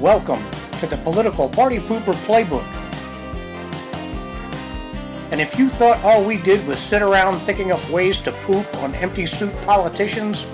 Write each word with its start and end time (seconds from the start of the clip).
Welcome 0.00 0.42
to 0.78 0.86
the 0.86 0.96
Political 0.96 1.50
Party 1.50 1.78
Pooper 1.78 2.14
Playbook. 2.24 2.64
And 5.30 5.42
if 5.42 5.58
you 5.58 5.68
thought 5.68 6.02
all 6.02 6.24
we 6.24 6.38
did 6.38 6.66
was 6.66 6.78
sit 6.78 7.02
around 7.02 7.38
thinking 7.40 7.70
up 7.70 7.86
ways 7.90 8.16
to 8.20 8.32
poop 8.32 8.74
on 8.76 8.94
empty 8.94 9.26
suit 9.26 9.52
politicians, 9.66 10.46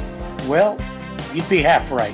well, 0.49 0.77
you'd 1.33 1.49
be 1.49 1.63
half 1.63 1.93
right. 1.93 2.13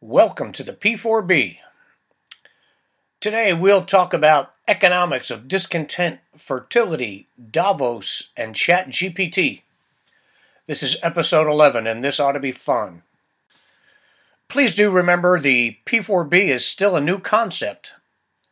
Welcome 0.00 0.50
to 0.50 0.64
the 0.64 0.72
P4B. 0.72 1.58
Today 3.20 3.52
we'll 3.52 3.84
talk 3.84 4.12
about 4.12 4.52
economics 4.66 5.30
of 5.30 5.46
discontent, 5.46 6.18
fertility, 6.36 7.28
Davos, 7.52 8.30
and 8.36 8.56
ChatGPT. 8.56 9.60
This 10.66 10.82
is 10.82 10.96
episode 11.02 11.46
11, 11.46 11.86
and 11.86 12.02
this 12.02 12.18
ought 12.18 12.32
to 12.32 12.40
be 12.40 12.50
fun. 12.50 13.02
Please 14.48 14.74
do 14.74 14.90
remember 14.90 15.38
the 15.38 15.76
P4B 15.84 16.48
is 16.48 16.66
still 16.66 16.96
a 16.96 17.02
new 17.02 17.18
concept, 17.18 17.92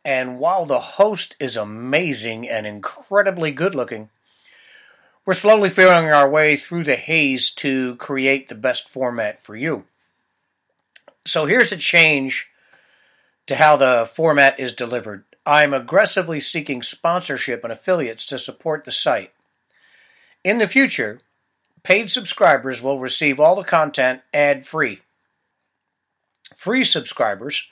and 0.05 0.37
while 0.37 0.63
the 0.65 0.79
host 0.79 1.35
is 1.39 1.57
amazing 1.57 2.47
and 2.47 2.67
incredibly 2.67 3.49
good 3.49 3.73
looking, 3.73 4.09
we're 5.25 5.33
slowly 5.33 5.71
feeling 5.71 6.05
our 6.11 6.29
way 6.29 6.55
through 6.55 6.83
the 6.83 6.97
haze 6.97 7.49
to 7.49 7.95
create 7.95 8.47
the 8.47 8.53
best 8.53 8.87
format 8.87 9.41
for 9.41 9.55
you. 9.55 9.85
So 11.25 11.47
here's 11.47 11.71
a 11.71 11.77
change 11.77 12.47
to 13.47 13.55
how 13.55 13.75
the 13.75 14.07
format 14.07 14.59
is 14.59 14.73
delivered. 14.73 15.23
I'm 15.47 15.73
aggressively 15.73 16.41
seeking 16.41 16.83
sponsorship 16.83 17.63
and 17.63 17.73
affiliates 17.73 18.23
to 18.27 18.37
support 18.37 18.85
the 18.85 18.91
site. 18.91 19.33
In 20.43 20.59
the 20.59 20.67
future, 20.67 21.21
paid 21.83 22.09
subscribers 22.09 22.81
will 22.81 22.99
receive 22.99 23.39
all 23.39 23.55
the 23.55 23.63
content 23.63 24.21
ad 24.33 24.65
free. 24.65 25.01
Free 26.55 26.83
subscribers 26.83 27.67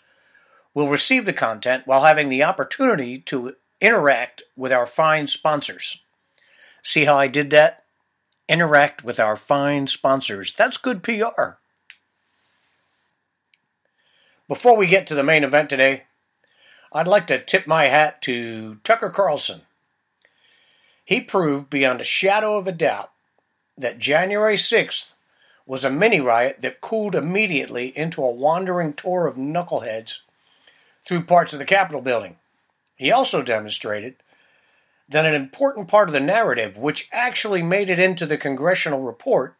will 0.73 0.89
receive 0.89 1.25
the 1.25 1.33
content 1.33 1.87
while 1.87 2.03
having 2.03 2.29
the 2.29 2.43
opportunity 2.43 3.19
to 3.19 3.55
interact 3.79 4.43
with 4.55 4.71
our 4.71 4.85
fine 4.85 5.27
sponsors. 5.27 6.01
See 6.83 7.05
how 7.05 7.17
I 7.17 7.27
did 7.27 7.49
that? 7.51 7.83
Interact 8.49 9.03
with 9.03 9.19
our 9.19 9.37
fine 9.37 9.87
sponsors. 9.87 10.53
That's 10.53 10.77
good 10.77 11.03
PR. 11.03 11.57
Before 14.47 14.75
we 14.75 14.87
get 14.87 15.07
to 15.07 15.15
the 15.15 15.23
main 15.23 15.45
event 15.45 15.69
today, 15.69 16.03
I'd 16.91 17.07
like 17.07 17.27
to 17.27 17.41
tip 17.41 17.67
my 17.67 17.85
hat 17.85 18.21
to 18.23 18.75
Tucker 18.83 19.09
Carlson. 19.09 19.61
He 21.05 21.21
proved 21.21 21.69
beyond 21.69 22.01
a 22.01 22.05
shadow 22.05 22.57
of 22.57 22.67
a 22.67 22.73
doubt 22.73 23.10
that 23.81 23.99
January 23.99 24.55
6th 24.55 25.13
was 25.65 25.83
a 25.83 25.89
mini 25.89 26.19
riot 26.19 26.57
that 26.61 26.81
cooled 26.81 27.15
immediately 27.15 27.95
into 27.97 28.23
a 28.23 28.31
wandering 28.31 28.93
tour 28.93 29.27
of 29.27 29.35
knuckleheads 29.35 30.19
through 31.03 31.23
parts 31.23 31.53
of 31.53 31.59
the 31.59 31.65
Capitol 31.65 32.01
building. 32.01 32.37
He 32.95 33.11
also 33.11 33.41
demonstrated 33.41 34.15
that 35.09 35.25
an 35.25 35.33
important 35.33 35.87
part 35.87 36.07
of 36.07 36.13
the 36.13 36.19
narrative, 36.19 36.77
which 36.77 37.09
actually 37.11 37.61
made 37.61 37.89
it 37.89 37.99
into 37.99 38.25
the 38.25 38.37
congressional 38.37 39.01
report, 39.01 39.55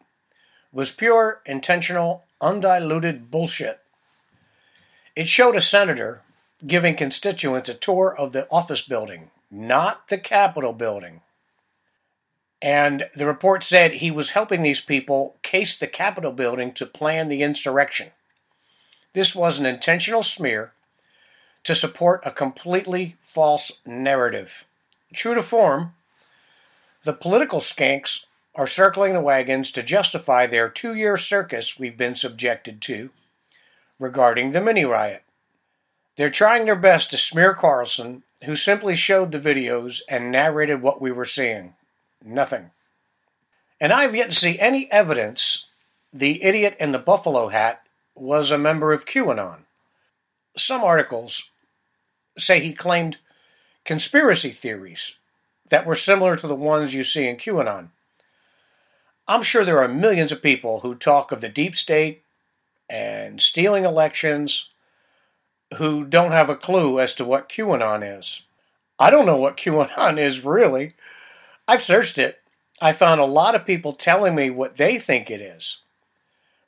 was 0.72 0.92
pure, 0.92 1.42
intentional, 1.46 2.24
undiluted 2.40 3.30
bullshit. 3.30 3.80
It 5.16 5.28
showed 5.28 5.56
a 5.56 5.62
senator 5.62 6.22
giving 6.66 6.96
constituents 6.96 7.70
a 7.70 7.74
tour 7.74 8.16
of 8.18 8.32
the 8.32 8.48
office 8.50 8.82
building, 8.82 9.32
not 9.50 10.08
the 10.08 10.18
Capitol 10.18 10.74
building. 10.74 11.22
And 12.62 13.10
the 13.16 13.26
report 13.26 13.64
said 13.64 13.94
he 13.94 14.12
was 14.12 14.32
helping 14.32 14.62
these 14.62 14.82
people 14.82 15.36
case 15.42 15.78
the 15.78 15.88
Capitol 15.88 16.32
building 16.32 16.72
to 16.74 16.86
plan 16.86 17.28
the 17.28 17.42
insurrection. 17.42 18.12
This 19.14 19.36
was 19.36 19.60
an 19.60 19.66
intentional 19.66 20.24
smear 20.24 20.74
to 21.64 21.76
support 21.76 22.22
a 22.26 22.32
completely 22.32 23.16
false 23.20 23.80
narrative. 23.86 24.66
True 25.14 25.34
to 25.34 25.44
form, 25.44 25.94
the 27.04 27.14
political 27.14 27.60
skanks 27.60 28.26
are 28.54 28.68
circling 28.68 29.14
the 29.14 29.22
wagons 29.22 29.72
to 29.72 29.84
justify 29.84 30.46
their 30.46 30.70
two 30.70 30.94
year 30.94 31.18
circus 31.18 31.80
we've 31.80 31.98
been 31.98 32.16
subjected 32.16 32.82
to 32.84 33.10
regarding 34.00 34.52
the 34.52 34.62
mini 34.62 34.86
riot. 34.86 35.24
They're 36.16 36.30
trying 36.30 36.66
their 36.66 36.76
best 36.76 37.12
to 37.12 37.18
smear 37.18 37.54
Carlson, 37.54 38.24
who 38.44 38.56
simply 38.56 38.96
showed 38.96 39.32
the 39.32 39.40
videos 39.40 40.02
and 40.10 40.32
narrated 40.32 40.82
what 40.82 41.02
we 41.02 41.12
were 41.12 41.26
seeing. 41.26 41.74
Nothing. 42.24 42.72
And 43.80 43.92
I 43.92 44.04
have 44.04 44.16
yet 44.16 44.30
to 44.30 44.36
see 44.36 44.60
any 44.60 44.92
evidence 44.92 45.66
the 46.14 46.44
idiot 46.44 46.76
in 46.80 46.92
the 46.92 47.00
buffalo 47.00 47.48
hat 47.48 47.84
was 48.16 48.52
a 48.52 48.58
member 48.58 48.94
of 48.94 49.06
QAnon. 49.06 49.60
Some 50.58 50.84
articles 50.84 51.52
say 52.38 52.60
he 52.60 52.74
claimed 52.74 53.18
conspiracy 53.86 54.50
theories 54.50 55.20
that 55.70 55.86
were 55.86 55.96
similar 55.96 56.36
to 56.36 56.48
the 56.48 56.56
ones 56.56 56.94
you 56.94 57.04
see 57.04 57.28
in 57.28 57.38
QAnon. 57.38 57.90
I'm 59.28 59.42
sure 59.42 59.64
there 59.64 59.82
are 59.82 59.88
millions 59.88 60.32
of 60.32 60.42
people 60.42 60.82
who 60.82 60.94
talk 60.94 61.32
of 61.32 61.42
the 61.42 61.50
deep 61.50 61.78
state 61.78 62.24
and 62.90 63.42
stealing 63.42 63.86
elections 63.86 64.70
who 65.78 66.04
don't 66.04 66.34
have 66.34 66.50
a 66.50 66.56
clue 66.56 67.00
as 67.00 67.16
to 67.16 67.24
what 67.24 67.48
QAnon 67.48 68.20
is. 68.20 68.42
I 69.00 69.10
don't 69.10 69.26
know 69.26 69.38
what 69.38 69.58
QAnon 69.58 70.20
is 70.20 70.44
really. 70.44 70.94
I've 71.68 71.84
searched 71.84 72.18
it. 72.18 72.40
I 72.82 72.94
found 72.94 73.22
a 73.22 73.26
lot 73.26 73.56
of 73.56 73.66
people 73.66 73.94
telling 73.94 74.36
me 74.36 74.50
what 74.50 74.78
they 74.78 74.98
think 74.98 75.30
it 75.30 75.42
is. 75.42 75.82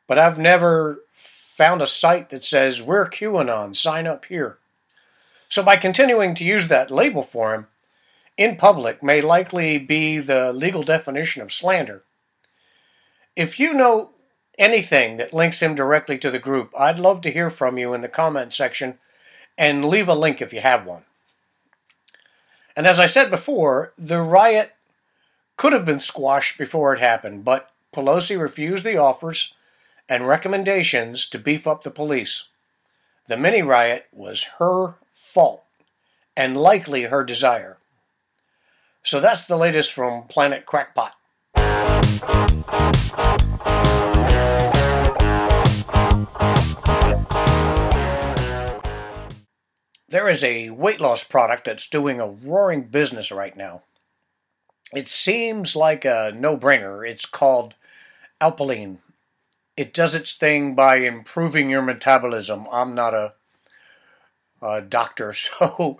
But 0.07 0.19
I've 0.19 0.37
never 0.37 1.01
found 1.11 1.81
a 1.81 1.87
site 1.87 2.29
that 2.29 2.43
says, 2.43 2.81
We're 2.81 3.09
QAnon, 3.09 3.75
sign 3.75 4.07
up 4.07 4.25
here. 4.25 4.57
So 5.49 5.63
by 5.63 5.75
continuing 5.75 6.35
to 6.35 6.43
use 6.43 6.67
that 6.67 6.91
label 6.91 7.23
for 7.23 7.53
him 7.53 7.67
in 8.37 8.55
public 8.55 9.03
may 9.03 9.21
likely 9.21 9.77
be 9.77 10.17
the 10.17 10.51
legal 10.51 10.83
definition 10.83 11.41
of 11.41 11.53
slander. 11.53 12.03
If 13.35 13.59
you 13.59 13.73
know 13.73 14.11
anything 14.57 15.17
that 15.17 15.33
links 15.33 15.61
him 15.61 15.75
directly 15.75 16.17
to 16.19 16.31
the 16.31 16.39
group, 16.39 16.71
I'd 16.77 16.99
love 16.99 17.21
to 17.21 17.31
hear 17.31 17.49
from 17.49 17.77
you 17.77 17.93
in 17.93 18.01
the 18.01 18.07
comment 18.07 18.53
section 18.53 18.97
and 19.57 19.85
leave 19.85 20.07
a 20.07 20.15
link 20.15 20.41
if 20.41 20.53
you 20.53 20.61
have 20.61 20.85
one. 20.85 21.03
And 22.75 22.87
as 22.87 22.99
I 22.99 23.05
said 23.05 23.29
before, 23.29 23.93
the 23.97 24.21
riot 24.21 24.73
could 25.57 25.73
have 25.73 25.85
been 25.85 25.99
squashed 25.99 26.57
before 26.57 26.93
it 26.93 26.99
happened, 26.99 27.45
but 27.45 27.71
Pelosi 27.93 28.39
refused 28.39 28.83
the 28.83 28.97
offers 28.97 29.53
and 30.09 30.27
recommendations 30.27 31.27
to 31.29 31.39
beef 31.39 31.67
up 31.67 31.83
the 31.83 31.91
police. 31.91 32.49
The 33.27 33.37
mini 33.37 33.61
riot 33.61 34.07
was 34.11 34.51
her 34.59 34.95
fault 35.11 35.63
and 36.35 36.57
likely 36.57 37.03
her 37.03 37.23
desire. 37.23 37.77
So 39.03 39.19
that's 39.19 39.45
the 39.45 39.57
latest 39.57 39.93
from 39.93 40.23
Planet 40.23 40.65
Crackpot. 40.65 41.13
There 50.09 50.29
is 50.29 50.43
a 50.43 50.69
weight 50.69 51.01
loss 51.01 51.23
product 51.23 51.65
that's 51.65 51.89
doing 51.89 52.19
a 52.19 52.27
roaring 52.27 52.83
business 52.83 53.31
right 53.31 53.57
now. 53.57 53.81
It 54.95 55.07
seems 55.07 55.75
like 55.75 56.05
a 56.05 56.31
no 56.35 56.57
brainer. 56.57 57.07
It's 57.07 57.25
called 57.25 57.73
Alpilean. 58.39 58.97
It 59.75 59.93
does 59.93 60.13
its 60.13 60.33
thing 60.33 60.75
by 60.75 60.97
improving 60.97 61.69
your 61.69 61.81
metabolism. 61.81 62.67
I'm 62.71 62.93
not 62.93 63.13
a, 63.13 63.33
a 64.61 64.81
doctor, 64.81 65.33
so 65.33 65.99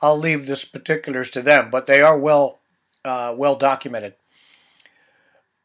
I'll 0.00 0.18
leave 0.18 0.46
this 0.46 0.64
particulars 0.64 1.30
to 1.30 1.42
them, 1.42 1.70
but 1.70 1.86
they 1.86 2.00
are 2.00 2.18
well 2.18 2.60
uh, 3.04 3.34
well 3.36 3.56
documented. 3.56 4.14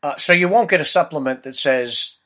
Uh, 0.04 0.16
so 0.18 0.34
you 0.34 0.48
won't 0.48 0.70
get 0.70 0.82
a 0.82 0.86
supplement 0.86 1.44
that 1.44 1.56
says 1.56 2.18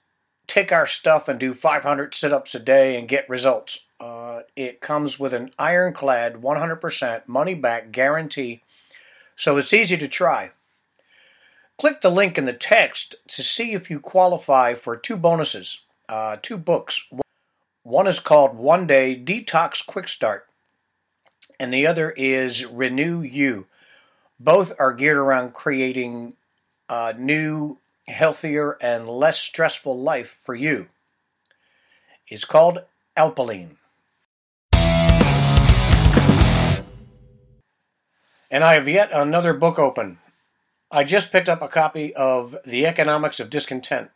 take 0.48 0.72
our 0.72 0.88
stuff 0.88 1.28
and 1.28 1.40
do 1.40 1.54
500 1.54 2.14
sit-ups 2.14 2.56
a 2.56 2.60
day 2.60 2.98
and 2.98 3.08
get 3.08 3.30
results. 3.30 3.86
Uh, 4.00 4.42
it 4.56 4.82
comes 4.82 5.20
with 5.20 5.34
an 5.34 5.52
ironclad 5.60 6.42
100% 6.42 7.28
money 7.28 7.54
back 7.54 7.92
guarantee, 7.92 8.62
so 9.40 9.56
it's 9.56 9.72
easy 9.72 9.96
to 9.96 10.08
try. 10.10 10.52
Click 11.78 12.02
the 12.02 12.12
link 12.12 12.38
in 12.38 12.44
the 12.44 12.52
text 12.52 13.16
to 13.30 13.42
see 13.42 13.72
if 13.72 13.90
you 13.90 14.02
qualify 14.02 14.74
for 14.74 14.98
two 14.98 15.16
bonuses, 15.16 15.80
uh, 16.10 16.36
two 16.42 16.58
books. 16.58 17.10
One 17.84 18.06
is 18.06 18.20
called 18.20 18.58
One 18.58 18.86
Day 18.86 19.16
Detox 19.18 19.86
Quick 19.86 20.10
Start, 20.10 20.46
and 21.58 21.74
the 21.74 21.88
other 21.88 22.12
is 22.12 22.66
Renew 22.66 23.22
You. 23.22 23.68
Both 24.42 24.74
are 24.78 24.92
geared 24.92 25.18
around 25.18 25.54
creating 25.54 26.34
a 26.90 27.14
new, 27.14 27.78
healthier, 28.10 28.78
and 28.82 29.08
less 29.08 29.40
stressful 29.40 29.98
life 29.98 30.38
for 30.44 30.54
you. 30.54 30.90
It's 32.28 32.44
called 32.44 32.80
Alpilean. 33.16 33.79
And 38.52 38.64
I 38.64 38.74
have 38.74 38.88
yet 38.88 39.12
another 39.14 39.54
book 39.54 39.78
open. 39.78 40.18
I 40.92 41.04
just 41.04 41.32
picked 41.32 41.48
up 41.48 41.62
a 41.62 41.68
copy 41.68 42.16
of 42.16 42.56
The 42.66 42.88
Economics 42.88 43.40
of 43.40 43.52
Discontent. 43.52 44.10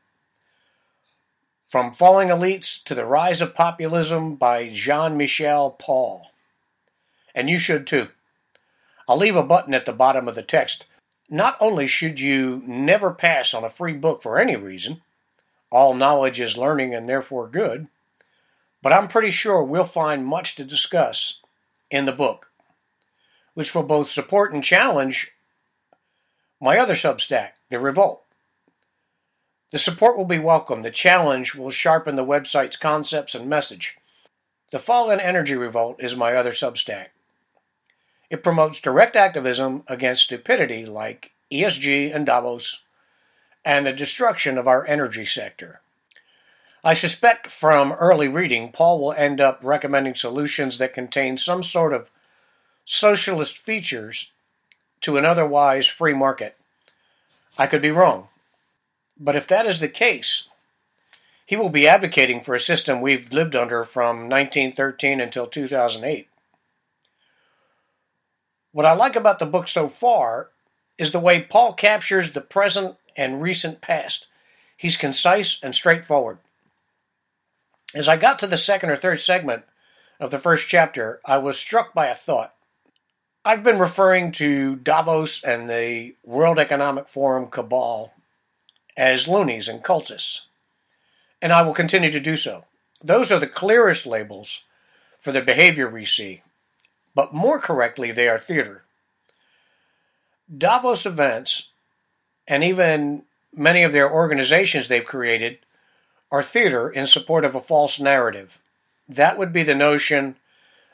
From 1.68 1.94
Falling 1.94 2.30
Elites 2.30 2.84
to 2.86 2.96
the 2.96 3.06
Rise 3.06 3.42
of 3.42 3.54
Populism 3.54 4.36
by 4.36 4.70
Jean 4.74 5.18
Michel 5.18 5.72
Paul. 5.72 6.32
And 7.36 7.50
you 7.50 7.60
should 7.60 7.86
too. 7.86 8.08
I'll 9.08 9.18
leave 9.18 9.36
a 9.36 9.44
button 9.44 9.74
at 9.74 9.86
the 9.86 9.94
bottom 9.94 10.28
of 10.28 10.36
the 10.36 10.44
text. 10.44 10.88
Not 11.30 11.58
only 11.60 11.86
should 11.86 12.20
you 12.20 12.64
never 12.66 13.12
pass 13.12 13.54
on 13.54 13.64
a 13.64 13.70
free 13.70 13.94
book 13.94 14.22
for 14.22 14.40
any 14.40 14.56
reason, 14.56 15.02
all 15.72 15.94
knowledge 15.94 16.40
is 16.40 16.58
learning 16.58 16.94
and 16.94 17.08
therefore 17.08 17.48
good, 17.48 17.88
but 18.82 18.94
I'm 18.94 19.08
pretty 19.08 19.32
sure 19.32 19.64
we'll 19.64 19.86
find 19.86 20.26
much 20.26 20.56
to 20.56 20.64
discuss 20.64 21.40
in 21.90 22.06
the 22.06 22.12
book, 22.12 22.52
which 23.54 23.74
will 23.74 23.84
both 23.84 24.10
support 24.10 24.54
and 24.54 24.64
challenge 24.64 25.32
my 26.60 26.78
other 26.78 26.94
Substack, 26.94 27.52
The 27.70 27.80
Revolt. 27.80 28.24
The 29.72 29.80
support 29.80 30.18
will 30.18 30.26
be 30.26 30.40
welcome. 30.40 30.82
The 30.82 30.92
challenge 30.92 31.56
will 31.56 31.72
sharpen 31.72 32.16
the 32.16 32.26
website's 32.26 32.78
concepts 32.78 33.36
and 33.36 33.50
message. 33.50 33.98
The 34.72 34.80
Fallen 34.80 35.20
Energy 35.20 35.56
Revolt 35.56 35.98
is 36.00 36.16
my 36.16 36.36
other 36.36 36.52
Substack. 36.52 37.08
It 38.30 38.44
promotes 38.44 38.82
direct 38.82 39.16
activism 39.16 39.84
against 39.88 40.24
stupidity 40.24 40.86
like 40.86 41.34
ESG 41.52 42.16
and 42.16 42.26
Davos 42.26 42.84
and 43.66 43.86
the 43.86 43.94
destruction 43.94 44.58
of 44.58 44.68
our 44.68 44.86
energy 44.88 45.26
sector. 45.26 45.82
I 46.84 46.94
suspect 46.94 47.48
from 47.48 47.94
early 47.94 48.28
reading, 48.28 48.72
Paul 48.72 49.00
will 49.00 49.14
end 49.14 49.40
up 49.40 49.60
recommending 49.64 50.16
solutions 50.16 50.78
that 50.78 50.94
contain 50.94 51.38
some 51.38 51.64
sort 51.64 51.94
of 51.94 52.10
socialist 52.86 53.58
features 53.58 54.32
to 55.02 55.18
an 55.18 55.26
otherwise 55.26 55.88
free 55.88 56.14
market. 56.14 56.58
I 57.58 57.68
could 57.68 57.82
be 57.82 57.92
wrong. 57.92 58.30
But 59.20 59.36
if 59.36 59.48
that 59.48 59.66
is 59.66 59.80
the 59.80 59.88
case, 59.88 60.50
he 61.46 61.56
will 61.56 61.70
be 61.70 61.88
advocating 61.88 62.42
for 62.42 62.56
a 62.56 62.60
system 62.60 63.02
we've 63.02 63.32
lived 63.32 63.56
under 63.56 63.84
from 63.84 64.30
1913 64.30 65.22
until 65.22 65.46
2008. 65.46 66.28
What 68.72 68.86
I 68.86 68.94
like 68.94 69.16
about 69.16 69.40
the 69.40 69.46
book 69.46 69.68
so 69.68 69.88
far 69.88 70.50
is 70.98 71.12
the 71.12 71.20
way 71.20 71.42
Paul 71.42 71.74
captures 71.74 72.32
the 72.32 72.42
present 72.42 72.96
and 73.16 73.42
recent 73.42 73.82
past. 73.82 74.28
He's 74.76 74.98
concise 74.98 75.62
and 75.62 75.76
straightforward. 75.76 76.40
As 77.94 78.10
I 78.10 78.18
got 78.18 78.40
to 78.40 78.48
the 78.48 78.58
second 78.58 78.90
or 78.90 78.98
third 78.98 79.22
segment 79.22 79.64
of 80.20 80.32
the 80.32 80.40
first 80.40 80.68
chapter, 80.68 81.20
I 81.26 81.38
was 81.38 81.60
struck 81.60 81.94
by 81.94 82.08
a 82.08 82.16
thought. 82.16 82.53
I've 83.45 83.63
been 83.63 83.78
referring 83.78 84.31
to 84.34 84.78
Davos 84.78 85.44
and 85.44 85.69
the 85.69 86.16
World 86.24 86.57
Economic 86.57 87.10
Forum 87.10 87.48
cabal 87.48 88.13
as 88.95 89.28
loonies 89.28 89.68
and 89.68 89.84
cultists, 89.84 90.45
and 91.42 91.51
I 91.51 91.62
will 91.62 91.74
continue 91.74 92.10
to 92.10 92.22
do 92.22 92.38
so. 92.38 92.63
Those 93.04 93.34
are 93.34 93.40
the 93.40 93.48
clearest 93.48 94.06
labels 94.06 94.63
for 95.19 95.34
the 95.34 95.42
behavior 95.42 95.90
we 95.90 96.06
see, 96.06 96.42
but 97.13 97.34
more 97.34 97.60
correctly, 97.60 98.12
they 98.12 98.30
are 98.30 98.40
theater. 98.40 98.86
Davos 100.57 101.06
events, 101.06 101.72
and 102.48 102.63
even 102.63 103.24
many 103.54 103.84
of 103.84 103.92
their 103.92 104.10
organizations 104.10 104.88
they've 104.88 105.04
created, 105.04 105.57
are 106.31 106.44
theater 106.44 106.89
in 106.89 107.07
support 107.07 107.44
of 107.44 107.56
a 107.56 107.60
false 107.60 108.00
narrative. 108.00 108.62
That 109.10 109.38
would 109.38 109.51
be 109.51 109.63
the 109.63 109.75
notion 109.75 110.38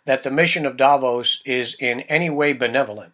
that 0.10 0.24
the 0.24 0.32
mission 0.32 0.66
of 0.66 0.76
Davos 0.76 1.40
is 1.46 1.76
in 1.80 2.00
any 2.02 2.32
way 2.32 2.52
benevolent. 2.52 3.14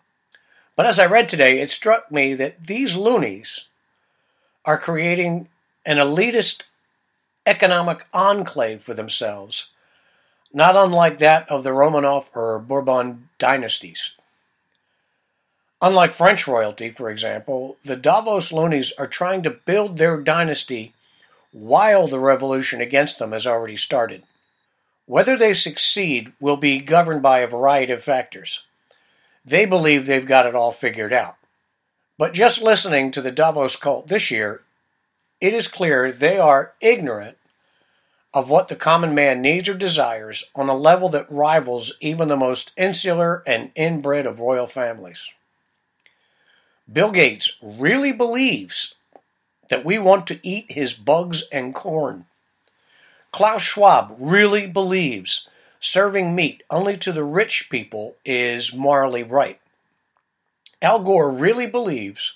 But 0.77 0.86
as 0.86 0.97
I 0.97 1.06
read 1.06 1.27
today, 1.27 1.59
it 1.59 1.69
struck 1.69 2.09
me 2.09 2.33
that 2.36 2.68
these 2.68 2.95
loonies 2.95 3.68
are 4.63 4.77
creating 4.77 5.50
an 5.86 5.97
elitist 5.97 6.68
economic 7.45 8.07
enclave 8.13 8.81
for 8.81 8.94
themselves, 8.94 9.71
not 10.53 10.77
unlike 10.77 11.19
that 11.19 11.50
of 11.50 11.65
the 11.65 11.71
Romanov 11.71 12.30
or 12.33 12.59
Bourbon 12.59 13.27
dynasties. 13.39 14.15
Unlike 15.81 16.13
French 16.13 16.48
royalty, 16.48 16.89
for 16.91 17.09
example, 17.09 17.75
the 17.83 17.98
Davos 17.98 18.53
loonies 18.53 18.94
are 18.98 19.06
trying 19.06 19.44
to 19.44 19.50
build 19.50 19.98
their 19.98 20.21
dynasty 20.21 20.94
while 21.51 22.07
the 22.07 22.19
revolution 22.21 22.80
against 22.80 23.19
them 23.19 23.33
has 23.33 23.45
already 23.45 23.75
started. 23.75 24.24
Whether 25.05 25.37
they 25.37 25.53
succeed 25.53 26.33
will 26.39 26.57
be 26.57 26.79
governed 26.79 27.21
by 27.21 27.39
a 27.39 27.47
variety 27.47 27.93
of 27.93 28.03
factors. 28.03 28.65
They 29.45 29.65
believe 29.65 30.05
they've 30.05 30.25
got 30.25 30.47
it 30.47 30.55
all 30.55 30.71
figured 30.71 31.13
out. 31.13 31.35
But 32.17 32.33
just 32.33 32.61
listening 32.61 33.11
to 33.11 33.21
the 33.21 33.31
Davos 33.31 33.75
cult 33.75 34.07
this 34.07 34.31
year, 34.31 34.61
it 35.39 35.53
is 35.53 35.67
clear 35.67 36.11
they 36.11 36.39
are 36.39 36.73
ignorant 36.81 37.37
of 38.33 38.49
what 38.49 38.67
the 38.67 38.75
common 38.75 39.13
man 39.13 39.41
needs 39.41 39.69
or 39.69 39.73
desires 39.73 40.43
on 40.55 40.67
a 40.67 40.75
level 40.75 41.07
that 41.09 41.31
rivals 41.31 41.93
even 42.01 42.27
the 42.27 42.35
most 42.35 42.71
insular 42.75 43.43
and 43.45 43.71
inbred 43.75 44.25
of 44.25 44.39
royal 44.39 44.67
families. 44.67 45.31
Bill 46.91 47.11
Gates 47.11 47.57
really 47.61 48.11
believes 48.11 48.95
that 49.69 49.85
we 49.85 49.97
want 49.97 50.27
to 50.27 50.39
eat 50.47 50.71
his 50.71 50.93
bugs 50.93 51.45
and 51.51 51.73
corn. 51.73 52.25
Klaus 53.35 53.63
Schwab 53.63 54.15
really 54.17 54.65
believes 54.65 55.49
serving 55.81 56.33
meat 56.33 56.63
only 56.69 56.95
to 56.95 57.11
the 57.11 57.25
rich 57.25 57.69
people 57.69 58.15
is 58.23 58.73
morally 58.73 59.23
right. 59.23 59.59
Al 60.81 60.99
Gore 60.99 61.29
really 61.29 61.67
believes 61.67 62.35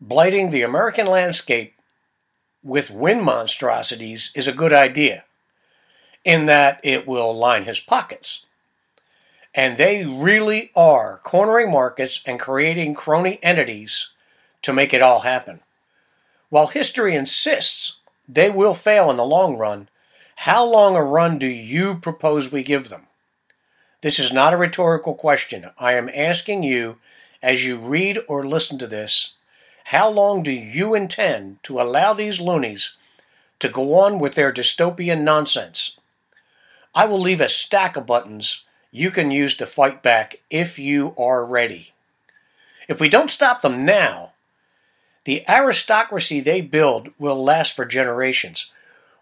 blighting 0.00 0.50
the 0.50 0.62
American 0.62 1.08
landscape 1.08 1.74
with 2.62 2.92
wind 2.92 3.24
monstrosities 3.24 4.30
is 4.36 4.46
a 4.46 4.52
good 4.52 4.72
idea, 4.72 5.24
in 6.24 6.46
that 6.46 6.78
it 6.84 7.08
will 7.08 7.36
line 7.36 7.64
his 7.64 7.80
pockets. 7.80 8.46
And 9.52 9.78
they 9.78 10.06
really 10.06 10.70
are 10.76 11.18
cornering 11.24 11.72
markets 11.72 12.22
and 12.24 12.38
creating 12.38 12.94
crony 12.94 13.40
entities 13.42 14.10
to 14.62 14.72
make 14.72 14.94
it 14.94 15.02
all 15.02 15.22
happen. 15.22 15.58
While 16.50 16.68
history 16.68 17.16
insists 17.16 17.96
they 18.28 18.48
will 18.48 18.76
fail 18.76 19.10
in 19.10 19.16
the 19.16 19.26
long 19.26 19.56
run, 19.56 19.88
how 20.44 20.64
long 20.64 20.96
a 20.96 21.04
run 21.04 21.38
do 21.38 21.46
you 21.46 21.96
propose 21.96 22.50
we 22.50 22.62
give 22.62 22.88
them? 22.88 23.02
This 24.00 24.18
is 24.18 24.32
not 24.32 24.54
a 24.54 24.56
rhetorical 24.56 25.12
question. 25.12 25.68
I 25.78 25.92
am 25.92 26.08
asking 26.14 26.62
you 26.62 26.96
as 27.42 27.66
you 27.66 27.76
read 27.76 28.20
or 28.26 28.46
listen 28.46 28.78
to 28.78 28.86
this, 28.86 29.34
how 29.84 30.08
long 30.08 30.42
do 30.42 30.50
you 30.50 30.94
intend 30.94 31.62
to 31.64 31.78
allow 31.78 32.14
these 32.14 32.40
loonies 32.40 32.96
to 33.58 33.68
go 33.68 34.00
on 34.00 34.18
with 34.18 34.34
their 34.34 34.50
dystopian 34.50 35.24
nonsense? 35.24 35.98
I 36.94 37.04
will 37.04 37.20
leave 37.20 37.42
a 37.42 37.48
stack 37.50 37.98
of 37.98 38.06
buttons 38.06 38.64
you 38.90 39.10
can 39.10 39.30
use 39.30 39.58
to 39.58 39.66
fight 39.66 40.02
back 40.02 40.36
if 40.48 40.78
you 40.78 41.14
are 41.18 41.44
ready. 41.44 41.92
If 42.88 42.98
we 42.98 43.10
don't 43.10 43.30
stop 43.30 43.60
them 43.60 43.84
now, 43.84 44.32
the 45.24 45.44
aristocracy 45.46 46.40
they 46.40 46.62
build 46.62 47.10
will 47.18 47.44
last 47.44 47.76
for 47.76 47.84
generations, 47.84 48.70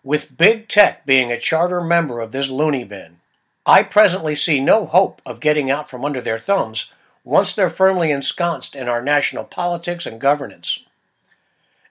with 0.09 0.38
big 0.38 0.69
tech 0.69 1.05
being 1.05 1.31
a 1.31 1.38
charter 1.38 1.83
member 1.83 2.19
of 2.19 2.33
this 2.33 2.50
loony 2.50 2.83
bin. 2.83 3.19
I 3.67 3.83
presently 3.83 4.35
see 4.35 4.59
no 4.59 4.87
hope 4.87 5.21
of 5.27 5.38
getting 5.38 5.71
out 5.71 5.91
from 5.91 6.03
under 6.03 6.23
their 6.23 6.38
thumbs 6.38 6.91
once 7.25 7.55
they're 7.55 7.69
firmly 7.69 8.11
ensconced 8.11 8.75
in 8.75 8.88
our 8.88 9.03
national 9.03 9.45
politics 9.45 10.07
and 10.07 10.19
governance. 10.19 10.83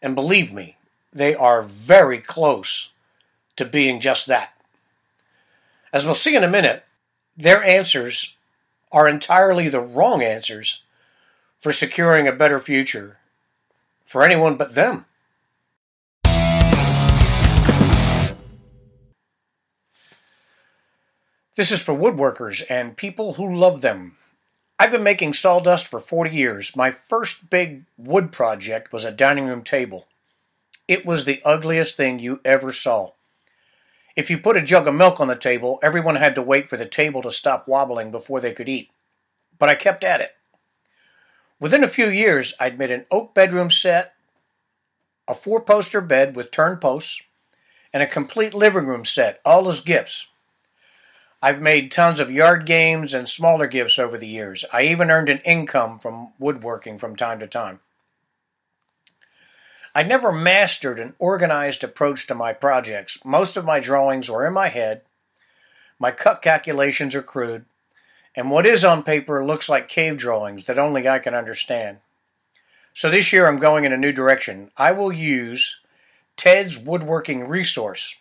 And 0.01 0.15
believe 0.15 0.51
me, 0.51 0.77
they 1.13 1.35
are 1.35 1.61
very 1.61 2.17
close 2.17 2.89
to 3.55 3.65
being 3.65 3.99
just 3.99 4.25
that. 4.25 4.49
As 5.93 6.03
we'll 6.03 6.15
see 6.15 6.35
in 6.35 6.43
a 6.43 6.49
minute, 6.49 6.85
their 7.37 7.63
answers 7.63 8.35
are 8.91 9.07
entirely 9.07 9.69
the 9.69 9.79
wrong 9.79 10.23
answers 10.23 10.81
for 11.59 11.71
securing 11.71 12.27
a 12.27 12.31
better 12.31 12.59
future 12.59 13.19
for 14.03 14.23
anyone 14.23 14.57
but 14.57 14.73
them. 14.73 15.05
This 21.57 21.71
is 21.71 21.81
for 21.81 21.95
woodworkers 21.95 22.63
and 22.69 22.95
people 22.95 23.33
who 23.33 23.55
love 23.55 23.81
them. 23.81 24.15
I've 24.77 24.91
been 24.91 25.01
making 25.01 25.33
sawdust 25.33 25.87
for 25.87 25.99
40 25.99 26.29
years. 26.29 26.75
My 26.75 26.91
first 26.91 27.49
big 27.49 27.85
wood 27.97 28.31
project 28.31 28.93
was 28.93 29.03
a 29.03 29.11
dining 29.11 29.47
room 29.47 29.63
table. 29.63 30.05
It 30.87 31.03
was 31.03 31.25
the 31.25 31.41
ugliest 31.43 31.97
thing 31.97 32.19
you 32.19 32.41
ever 32.45 32.71
saw. 32.71 33.13
If 34.15 34.29
you 34.29 34.37
put 34.37 34.55
a 34.55 34.61
jug 34.61 34.85
of 34.85 34.93
milk 34.93 35.19
on 35.19 35.29
the 35.29 35.35
table, 35.35 35.79
everyone 35.81 36.17
had 36.17 36.35
to 36.35 36.43
wait 36.43 36.69
for 36.69 36.77
the 36.77 36.85
table 36.85 37.23
to 37.23 37.31
stop 37.31 37.67
wobbling 37.67 38.11
before 38.11 38.39
they 38.39 38.53
could 38.53 38.69
eat. 38.69 38.91
But 39.57 39.67
I 39.67 39.73
kept 39.73 40.03
at 40.03 40.21
it. 40.21 40.35
Within 41.59 41.83
a 41.83 41.87
few 41.87 42.07
years, 42.07 42.53
I'd 42.59 42.77
made 42.77 42.91
an 42.91 43.07
oak 43.09 43.33
bedroom 43.33 43.71
set, 43.71 44.13
a 45.27 45.33
four 45.33 45.59
poster 45.61 46.01
bed 46.01 46.35
with 46.35 46.51
turn 46.51 46.77
posts, 46.77 47.23
and 47.91 48.03
a 48.03 48.07
complete 48.07 48.53
living 48.53 48.85
room 48.85 49.05
set, 49.05 49.41
all 49.43 49.67
as 49.67 49.81
gifts. 49.81 50.27
I've 51.41 51.61
made 51.61 51.91
tons 51.91 52.19
of 52.19 52.31
yard 52.31 52.65
games 52.65 53.13
and 53.13 53.29
smaller 53.29 53.67
gifts 53.67 53.99
over 53.99 54.17
the 54.17 54.27
years. 54.27 54.65
I 54.73 54.83
even 54.83 55.11
earned 55.11 55.29
an 55.29 55.39
income 55.39 55.99
from 55.99 56.33
woodworking 56.39 56.97
from 56.97 57.15
time 57.15 57.39
to 57.39 57.47
time. 57.47 57.79
I 59.93 60.03
never 60.03 60.31
mastered 60.31 60.99
an 60.99 61.13
organized 61.19 61.83
approach 61.83 62.25
to 62.27 62.35
my 62.35 62.53
projects. 62.53 63.23
Most 63.23 63.55
of 63.55 63.65
my 63.65 63.79
drawings 63.79 64.29
were 64.29 64.47
in 64.47 64.53
my 64.53 64.69
head. 64.69 65.01
My 65.99 66.11
cut 66.11 66.41
calculations 66.41 67.15
are 67.15 67.23
crude. 67.23 67.65
And 68.35 68.51
what 68.51 68.65
is 68.65 68.83
on 68.83 69.03
paper 69.03 69.43
looks 69.45 69.69
like 69.69 69.87
cave 69.87 70.17
drawings 70.17 70.65
that 70.65 70.77
only 70.77 71.07
I 71.07 71.19
can 71.19 71.33
understand. 71.33 71.97
So 72.93 73.09
this 73.09 73.31
year 73.31 73.47
I'm 73.47 73.57
going 73.57 73.83
in 73.83 73.93
a 73.93 73.97
new 73.97 74.11
direction. 74.11 74.71
I 74.75 74.91
will 74.91 75.11
use 75.11 75.79
Ted's 76.35 76.79
Woodworking 76.79 77.47
Resource. 77.47 78.15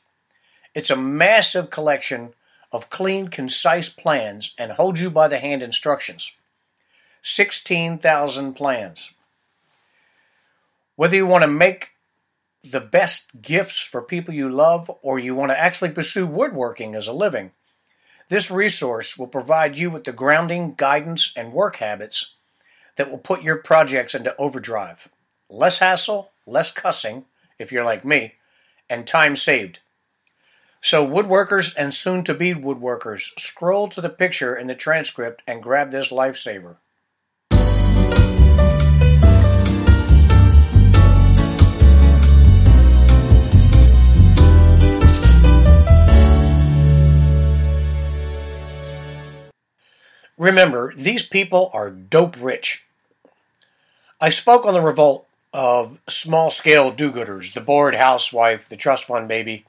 It's 0.75 0.91
a 0.91 0.97
massive 0.97 1.71
collection 1.71 2.35
of 2.77 2.91
clean, 2.91 3.29
concise 3.29 3.89
plans 3.89 4.55
and 4.59 4.73
hold 4.73 4.99
you 4.99 5.11
by 5.11 5.27
the 5.27 5.39
hand 5.39 5.63
instructions. 5.63 6.31
16,000 7.23 8.55
plans. 8.55 9.15
Whether 10.95 11.17
you 11.17 11.27
want 11.27 11.43
to 11.43 11.49
make 11.49 11.93
the 12.63 12.81
best 12.81 13.43
gifts 13.43 13.79
for 13.79 14.03
people 14.03 14.35
you 14.35 14.49
love 14.49 14.91
or 15.03 15.19
you 15.19 15.35
want 15.35 15.51
to 15.51 15.59
actually 15.59 15.91
pursue 15.91 16.27
woodworking 16.27 16.95
as 16.95 17.09
a 17.09 17.13
living, 17.13 17.53
this 18.29 18.51
resource 18.51 19.17
will 19.17 19.27
provide 19.27 19.77
you 19.77 19.91
with 19.91 20.05
the 20.05 20.13
grounding, 20.13 20.75
guidance, 20.75 21.33
and 21.37 21.53
work 21.53 21.77
habits 21.77 22.35
that 22.97 23.11
will 23.11 23.19
put 23.19 23.43
your 23.43 23.57
projects 23.57 24.15
into 24.15 24.37
overdrive. 24.37 25.09
Less 25.49 25.79
hassle, 25.79 26.31
less 26.47 26.71
cussing, 26.73 27.25
if 27.59 27.73
you're 27.73 27.85
like 27.85 28.05
me, 28.05 28.35
and 28.91 29.07
time 29.07 29.37
saved. 29.37 29.81
So, 30.87 31.05
woodworkers 31.05 31.75
and 31.77 31.93
soon 31.93 32.23
to 32.23 32.33
be 32.33 32.55
woodworkers, 32.55 33.37
scroll 33.41 33.89
to 33.89 34.01
the 34.01 34.09
picture 34.09 34.55
in 34.55 34.69
the 34.69 34.75
transcript 34.77 35.43
and 35.45 35.61
grab 35.61 35.91
this 35.91 36.13
lifesaver. 36.13 36.77
Remember, 50.39 50.95
these 50.97 51.27
people 51.27 51.69
are 51.73 51.91
dope 51.91 52.37
rich. 52.41 52.85
I 54.21 54.29
spoke 54.29 54.65
on 54.65 54.75
the 54.75 54.81
revolt 54.81 55.27
of 55.53 55.99
small 56.09 56.51
scale 56.51 56.93
do 56.93 57.11
gooders, 57.11 57.55
the 57.55 57.61
bored 57.61 57.97
housewife, 57.97 58.69
the 58.69 58.77
trust 58.77 59.07
fund 59.07 59.27
baby. 59.27 59.65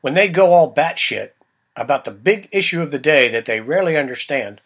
When 0.00 0.14
they 0.14 0.28
go 0.28 0.52
all 0.52 0.74
batshit 0.74 1.30
about 1.76 2.04
the 2.04 2.10
big 2.10 2.48
issue 2.52 2.82
of 2.82 2.90
the 2.90 2.98
day 2.98 3.28
that 3.28 3.46
they 3.46 3.60
rarely 3.60 3.96
understand, 3.96 4.60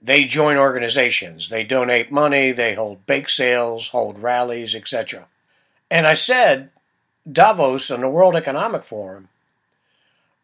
they 0.00 0.24
join 0.24 0.56
organizations, 0.56 1.48
they 1.48 1.64
donate 1.64 2.12
money, 2.12 2.52
they 2.52 2.74
hold 2.74 3.06
bake 3.06 3.28
sales, 3.28 3.88
hold 3.88 4.22
rallies, 4.22 4.74
etc. 4.74 5.26
And 5.90 6.06
I 6.06 6.14
said 6.14 6.70
Davos 7.30 7.90
and 7.90 8.02
the 8.02 8.08
World 8.08 8.36
Economic 8.36 8.84
Forum 8.84 9.28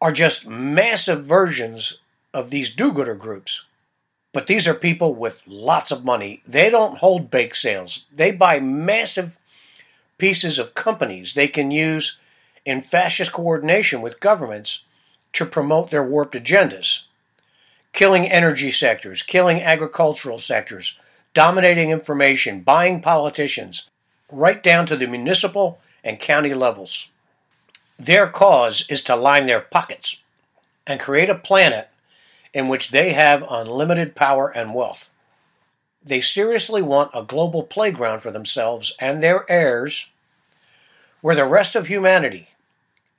are 0.01 0.11
just 0.11 0.47
massive 0.47 1.23
versions 1.23 1.99
of 2.33 2.49
these 2.49 2.73
do 2.73 2.91
gooder 2.91 3.15
groups. 3.15 3.65
But 4.33 4.47
these 4.47 4.67
are 4.67 4.73
people 4.73 5.13
with 5.13 5.43
lots 5.45 5.91
of 5.91 6.05
money. 6.05 6.41
They 6.47 6.69
don't 6.69 6.97
hold 6.97 7.29
bake 7.29 7.53
sales. 7.53 8.05
They 8.11 8.31
buy 8.31 8.59
massive 8.59 9.37
pieces 10.17 10.57
of 10.57 10.73
companies 10.73 11.33
they 11.33 11.47
can 11.47 11.71
use 11.71 12.17
in 12.65 12.81
fascist 12.81 13.31
coordination 13.31 14.01
with 14.01 14.19
governments 14.19 14.83
to 15.33 15.45
promote 15.45 15.89
their 15.89 16.03
warped 16.03 16.35
agendas. 16.35 17.03
Killing 17.93 18.29
energy 18.29 18.71
sectors, 18.71 19.23
killing 19.23 19.61
agricultural 19.61 20.37
sectors, 20.37 20.97
dominating 21.33 21.89
information, 21.89 22.61
buying 22.61 23.01
politicians, 23.01 23.89
right 24.31 24.61
down 24.63 24.85
to 24.85 24.95
the 24.95 25.07
municipal 25.07 25.79
and 26.03 26.19
county 26.19 26.53
levels. 26.53 27.09
Their 27.99 28.27
cause 28.27 28.85
is 28.89 29.03
to 29.03 29.15
line 29.15 29.45
their 29.45 29.59
pockets 29.59 30.23
and 30.87 30.99
create 30.99 31.29
a 31.29 31.35
planet 31.35 31.89
in 32.53 32.67
which 32.67 32.89
they 32.89 33.13
have 33.13 33.45
unlimited 33.49 34.15
power 34.15 34.49
and 34.49 34.73
wealth. 34.73 35.09
They 36.03 36.21
seriously 36.21 36.81
want 36.81 37.11
a 37.13 37.23
global 37.23 37.63
playground 37.63 38.19
for 38.21 38.31
themselves 38.31 38.95
and 38.99 39.21
their 39.21 39.49
heirs, 39.49 40.09
where 41.21 41.35
the 41.35 41.45
rest 41.45 41.75
of 41.75 41.87
humanity, 41.87 42.49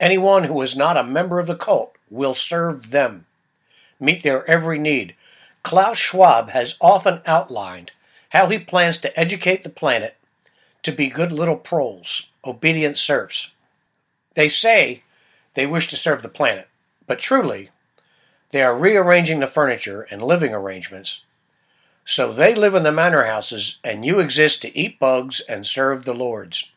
anyone 0.03 0.43
who 0.43 0.61
is 0.61 0.75
not 0.75 0.97
a 0.97 1.03
member 1.03 1.39
of 1.39 1.47
the 1.47 1.55
cult, 1.55 1.95
will 2.09 2.33
serve 2.33 2.91
them, 2.91 3.25
meet 3.99 4.21
their 4.21 4.45
every 4.49 4.77
need. 4.77 5.15
Klaus 5.63 5.97
Schwab 5.97 6.49
has 6.49 6.77
often 6.81 7.21
outlined 7.25 7.91
how 8.29 8.49
he 8.49 8.59
plans 8.59 8.99
to 8.99 9.19
educate 9.19 9.63
the 9.63 9.69
planet 9.69 10.17
to 10.83 10.91
be 10.91 11.09
good 11.09 11.31
little 11.31 11.55
proles, 11.55 12.29
obedient 12.43 12.97
serfs. 12.97 13.51
They 14.35 14.49
say 14.49 15.03
they 15.53 15.65
wish 15.65 15.87
to 15.87 15.97
serve 15.97 16.21
the 16.21 16.27
planet, 16.27 16.67
but 17.07 17.19
truly, 17.19 17.69
they 18.51 18.61
are 18.61 18.77
rearranging 18.77 19.39
the 19.39 19.47
furniture 19.47 20.01
and 20.11 20.21
living 20.21 20.53
arrangements. 20.53 21.23
So 22.05 22.33
they 22.33 22.53
live 22.53 22.75
in 22.75 22.83
the 22.83 22.91
manor 22.91 23.23
houses, 23.23 23.79
and 23.83 24.05
you 24.05 24.19
exist 24.19 24.61
to 24.63 24.77
eat 24.77 24.99
bugs 24.99 25.39
and 25.47 25.65
serve 25.65 26.03
the 26.03 26.13
lords. 26.13 26.69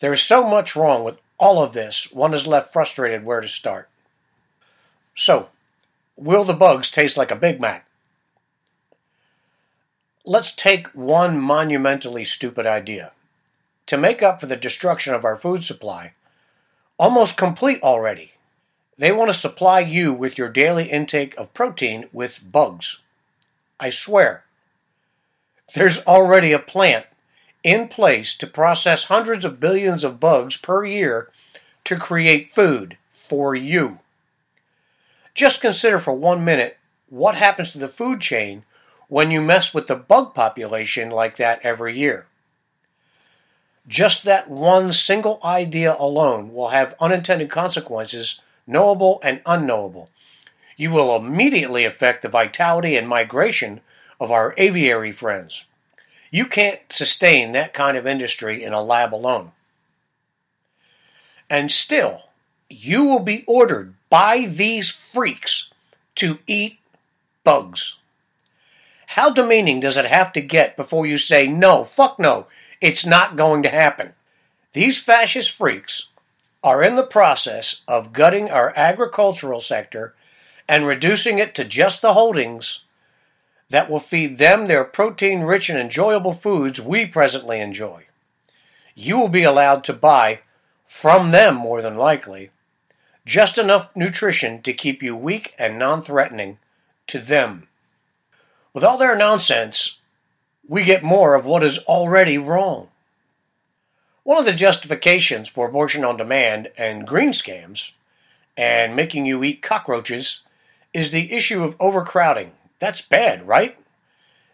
There 0.00 0.14
is 0.14 0.22
so 0.22 0.48
much 0.48 0.74
wrong 0.74 1.04
with 1.04 1.20
all 1.44 1.62
of 1.62 1.74
this, 1.74 2.10
one 2.10 2.32
is 2.32 2.46
left 2.46 2.72
frustrated 2.72 3.22
where 3.22 3.42
to 3.42 3.48
start. 3.50 3.90
So, 5.14 5.50
will 6.16 6.42
the 6.42 6.54
bugs 6.54 6.90
taste 6.90 7.18
like 7.18 7.30
a 7.30 7.36
Big 7.36 7.60
Mac? 7.60 7.86
Let's 10.24 10.54
take 10.54 10.86
one 10.94 11.38
monumentally 11.38 12.24
stupid 12.24 12.66
idea. 12.66 13.12
To 13.88 13.98
make 13.98 14.22
up 14.22 14.40
for 14.40 14.46
the 14.46 14.56
destruction 14.56 15.12
of 15.12 15.22
our 15.26 15.36
food 15.36 15.62
supply, 15.62 16.14
almost 16.98 17.36
complete 17.36 17.82
already, 17.82 18.32
they 18.96 19.12
want 19.12 19.28
to 19.28 19.34
supply 19.34 19.80
you 19.80 20.14
with 20.14 20.38
your 20.38 20.48
daily 20.48 20.84
intake 20.84 21.36
of 21.36 21.52
protein 21.52 22.08
with 22.10 22.40
bugs. 22.50 23.02
I 23.78 23.90
swear. 23.90 24.44
There's 25.74 26.02
already 26.06 26.52
a 26.52 26.58
plant 26.58 27.04
in 27.64 27.88
place 27.88 28.36
to 28.36 28.46
process 28.46 29.04
hundreds 29.04 29.44
of 29.44 29.58
billions 29.58 30.04
of 30.04 30.20
bugs 30.20 30.56
per 30.56 30.84
year 30.84 31.30
to 31.82 31.96
create 31.96 32.52
food 32.52 32.96
for 33.08 33.54
you. 33.54 33.98
Just 35.34 35.60
consider 35.60 35.98
for 35.98 36.12
one 36.12 36.44
minute 36.44 36.76
what 37.08 37.34
happens 37.34 37.72
to 37.72 37.78
the 37.78 37.88
food 37.88 38.20
chain 38.20 38.64
when 39.08 39.30
you 39.30 39.40
mess 39.40 39.74
with 39.74 39.86
the 39.86 39.96
bug 39.96 40.34
population 40.34 41.10
like 41.10 41.36
that 41.36 41.60
every 41.62 41.98
year. 41.98 42.26
Just 43.86 44.24
that 44.24 44.48
one 44.48 44.92
single 44.92 45.40
idea 45.44 45.96
alone 45.98 46.54
will 46.54 46.68
have 46.68 46.94
unintended 47.00 47.50
consequences 47.50 48.40
knowable 48.66 49.20
and 49.22 49.42
unknowable. 49.44 50.08
You 50.76 50.90
will 50.90 51.16
immediately 51.16 51.84
affect 51.84 52.22
the 52.22 52.28
vitality 52.28 52.96
and 52.96 53.08
migration 53.08 53.80
of 54.18 54.30
our 54.30 54.54
aviary 54.56 55.12
friends. 55.12 55.66
You 56.34 56.46
can't 56.46 56.80
sustain 56.90 57.52
that 57.52 57.72
kind 57.72 57.96
of 57.96 58.08
industry 58.08 58.64
in 58.64 58.72
a 58.72 58.82
lab 58.82 59.14
alone. 59.14 59.52
And 61.48 61.70
still, 61.70 62.22
you 62.68 63.04
will 63.04 63.20
be 63.20 63.44
ordered 63.46 63.94
by 64.10 64.46
these 64.46 64.90
freaks 64.90 65.70
to 66.16 66.40
eat 66.48 66.80
bugs. 67.44 67.98
How 69.06 69.30
demeaning 69.30 69.78
does 69.78 69.96
it 69.96 70.06
have 70.06 70.32
to 70.32 70.40
get 70.40 70.76
before 70.76 71.06
you 71.06 71.18
say, 71.18 71.46
no, 71.46 71.84
fuck 71.84 72.18
no, 72.18 72.48
it's 72.80 73.06
not 73.06 73.36
going 73.36 73.62
to 73.62 73.68
happen? 73.68 74.14
These 74.72 74.98
fascist 74.98 75.52
freaks 75.52 76.08
are 76.64 76.82
in 76.82 76.96
the 76.96 77.06
process 77.06 77.82
of 77.86 78.12
gutting 78.12 78.50
our 78.50 78.72
agricultural 78.74 79.60
sector 79.60 80.16
and 80.68 80.84
reducing 80.84 81.38
it 81.38 81.54
to 81.54 81.64
just 81.64 82.02
the 82.02 82.14
holdings 82.14 82.80
that 83.74 83.90
will 83.90 83.98
feed 83.98 84.38
them 84.38 84.68
their 84.68 84.84
protein 84.84 85.40
rich 85.40 85.68
and 85.68 85.76
enjoyable 85.76 86.32
foods 86.32 86.80
we 86.80 87.04
presently 87.04 87.58
enjoy. 87.58 88.04
You 88.94 89.18
will 89.18 89.28
be 89.28 89.42
allowed 89.42 89.82
to 89.82 89.92
buy 89.92 90.42
from 90.86 91.32
them, 91.32 91.56
more 91.56 91.82
than 91.82 91.96
likely, 91.96 92.50
just 93.26 93.58
enough 93.58 93.88
nutrition 93.96 94.62
to 94.62 94.72
keep 94.72 95.02
you 95.02 95.16
weak 95.16 95.54
and 95.58 95.76
non 95.76 96.02
threatening 96.02 96.58
to 97.08 97.18
them. 97.18 97.66
With 98.72 98.84
all 98.84 98.96
their 98.96 99.16
nonsense, 99.16 99.98
we 100.68 100.84
get 100.84 101.02
more 101.02 101.34
of 101.34 101.44
what 101.44 101.64
is 101.64 101.78
already 101.80 102.38
wrong. 102.38 102.90
One 104.22 104.38
of 104.38 104.44
the 104.44 104.52
justifications 104.52 105.48
for 105.48 105.68
abortion 105.68 106.04
on 106.04 106.16
demand 106.16 106.70
and 106.78 107.08
green 107.08 107.30
scams 107.30 107.90
and 108.56 108.94
making 108.94 109.26
you 109.26 109.42
eat 109.42 109.62
cockroaches 109.62 110.42
is 110.92 111.10
the 111.10 111.32
issue 111.32 111.64
of 111.64 111.74
overcrowding. 111.80 112.52
That's 112.84 113.00
bad, 113.00 113.48
right? 113.48 113.78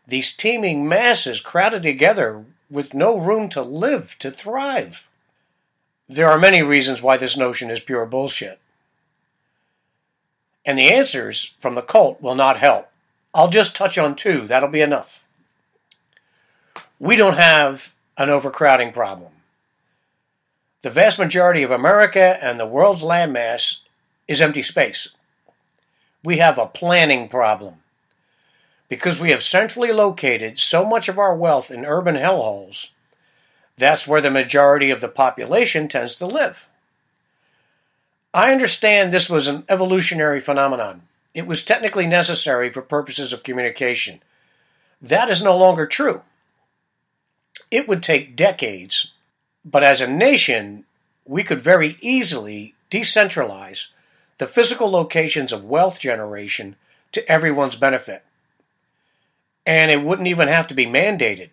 These 0.07 0.37
teeming 0.37 0.89
masses 0.89 1.41
crowded 1.41 1.83
together 1.83 2.45
with 2.71 2.95
no 2.95 3.19
room 3.19 3.49
to 3.49 3.61
live, 3.61 4.15
to 4.21 4.31
thrive. 4.31 5.09
There 6.09 6.29
are 6.29 6.39
many 6.39 6.63
reasons 6.63 7.03
why 7.03 7.17
this 7.17 7.37
notion 7.37 7.73
is 7.73 7.81
pure 7.81 8.07
bullshit. 8.07 8.61
And 10.65 10.79
the 10.79 10.93
answers 10.93 11.57
from 11.59 11.75
the 11.75 11.83
cult 11.83 12.23
will 12.23 12.37
not 12.37 12.59
help. 12.59 12.89
I'll 13.35 13.51
just 13.51 13.75
touch 13.75 13.99
on 13.99 14.15
two, 14.15 14.47
that'll 14.47 14.69
be 14.69 14.81
enough. 14.81 15.25
We 17.01 17.17
don't 17.17 17.37
have 17.37 17.95
an 18.17 18.31
overcrowding 18.31 18.93
problem. 18.93 19.33
The 20.83 20.91
vast 20.91 21.19
majority 21.19 21.65
of 21.65 21.73
America 21.73 22.39
and 22.41 22.61
the 22.61 22.65
world's 22.65 23.03
landmass 23.03 23.81
is 24.29 24.41
empty 24.41 24.63
space. 24.63 25.09
We 26.23 26.39
have 26.39 26.59
a 26.59 26.67
planning 26.67 27.29
problem. 27.29 27.80
Because 28.91 29.21
we 29.21 29.31
have 29.31 29.43
centrally 29.43 29.93
located 29.93 30.59
so 30.59 30.85
much 30.85 31.09
of 31.09 31.19
our 31.19 31.35
wealth 31.35 31.71
in 31.71 31.87
urban 31.87 32.17
hellholes, 32.17 32.91
that's 33.79 34.07
where 34.07 34.21
the 34.21 34.33
majority 34.33 34.91
of 34.91 35.01
the 35.01 35.09
population 35.09 35.89
tends 35.89 36.17
to 36.17 36.27
live. 36.27 36.69
I 38.35 38.53
understand 38.53 39.13
this 39.13 39.31
was 39.31 39.47
an 39.47 39.65
evolutionary 39.69 40.41
phenomenon. 40.41 41.03
It 41.35 41.47
was 41.47 41.65
technically 41.65 42.07
necessary 42.07 42.69
for 42.69 42.83
purposes 42.83 43.33
of 43.33 43.45
communication. 43.45 44.21
That 45.01 45.31
is 45.31 45.43
no 45.43 45.57
longer 45.57 45.87
true. 45.87 46.23
It 47.71 47.87
would 47.87 48.03
take 48.03 48.35
decades, 48.35 49.13
but 49.65 49.85
as 49.85 50.01
a 50.01 50.09
nation, 50.09 50.85
we 51.25 51.45
could 51.45 51.63
very 51.63 51.97
easily 52.01 52.75
decentralize 52.91 53.89
the 54.39 54.49
physical 54.49 54.91
locations 54.91 55.53
of 55.53 55.65
wealth 55.65 56.01
generation 56.01 56.75
to 57.13 57.27
everyone's 57.31 57.77
benefit. 57.77 58.25
And 59.71 59.93
it 59.93 60.03
wouldn't 60.03 60.27
even 60.27 60.49
have 60.49 60.67
to 60.67 60.75
be 60.75 60.85
mandated. 60.85 61.51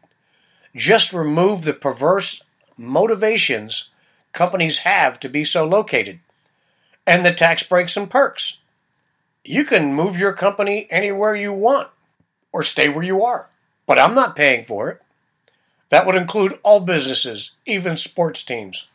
Just 0.75 1.13
remove 1.13 1.65
the 1.65 1.73
perverse 1.73 2.41
motivations 2.75 3.91
companies 4.33 4.79
have 4.79 5.19
to 5.19 5.29
be 5.29 5.45
so 5.45 5.67
located 5.67 6.19
and 7.05 7.23
the 7.23 7.31
tax 7.31 7.61
breaks 7.61 7.95
and 7.95 8.09
perks. 8.09 8.57
You 9.45 9.63
can 9.63 9.93
move 9.93 10.17
your 10.17 10.33
company 10.33 10.87
anywhere 10.89 11.35
you 11.35 11.53
want 11.53 11.89
or 12.51 12.63
stay 12.63 12.89
where 12.89 13.03
you 13.03 13.23
are, 13.23 13.49
but 13.85 13.99
I'm 13.99 14.15
not 14.15 14.35
paying 14.35 14.65
for 14.65 14.89
it. 14.89 14.99
That 15.89 16.07
would 16.07 16.15
include 16.15 16.57
all 16.63 16.79
businesses, 16.79 17.51
even 17.67 17.97
sports 17.97 18.43
teams. 18.43 18.87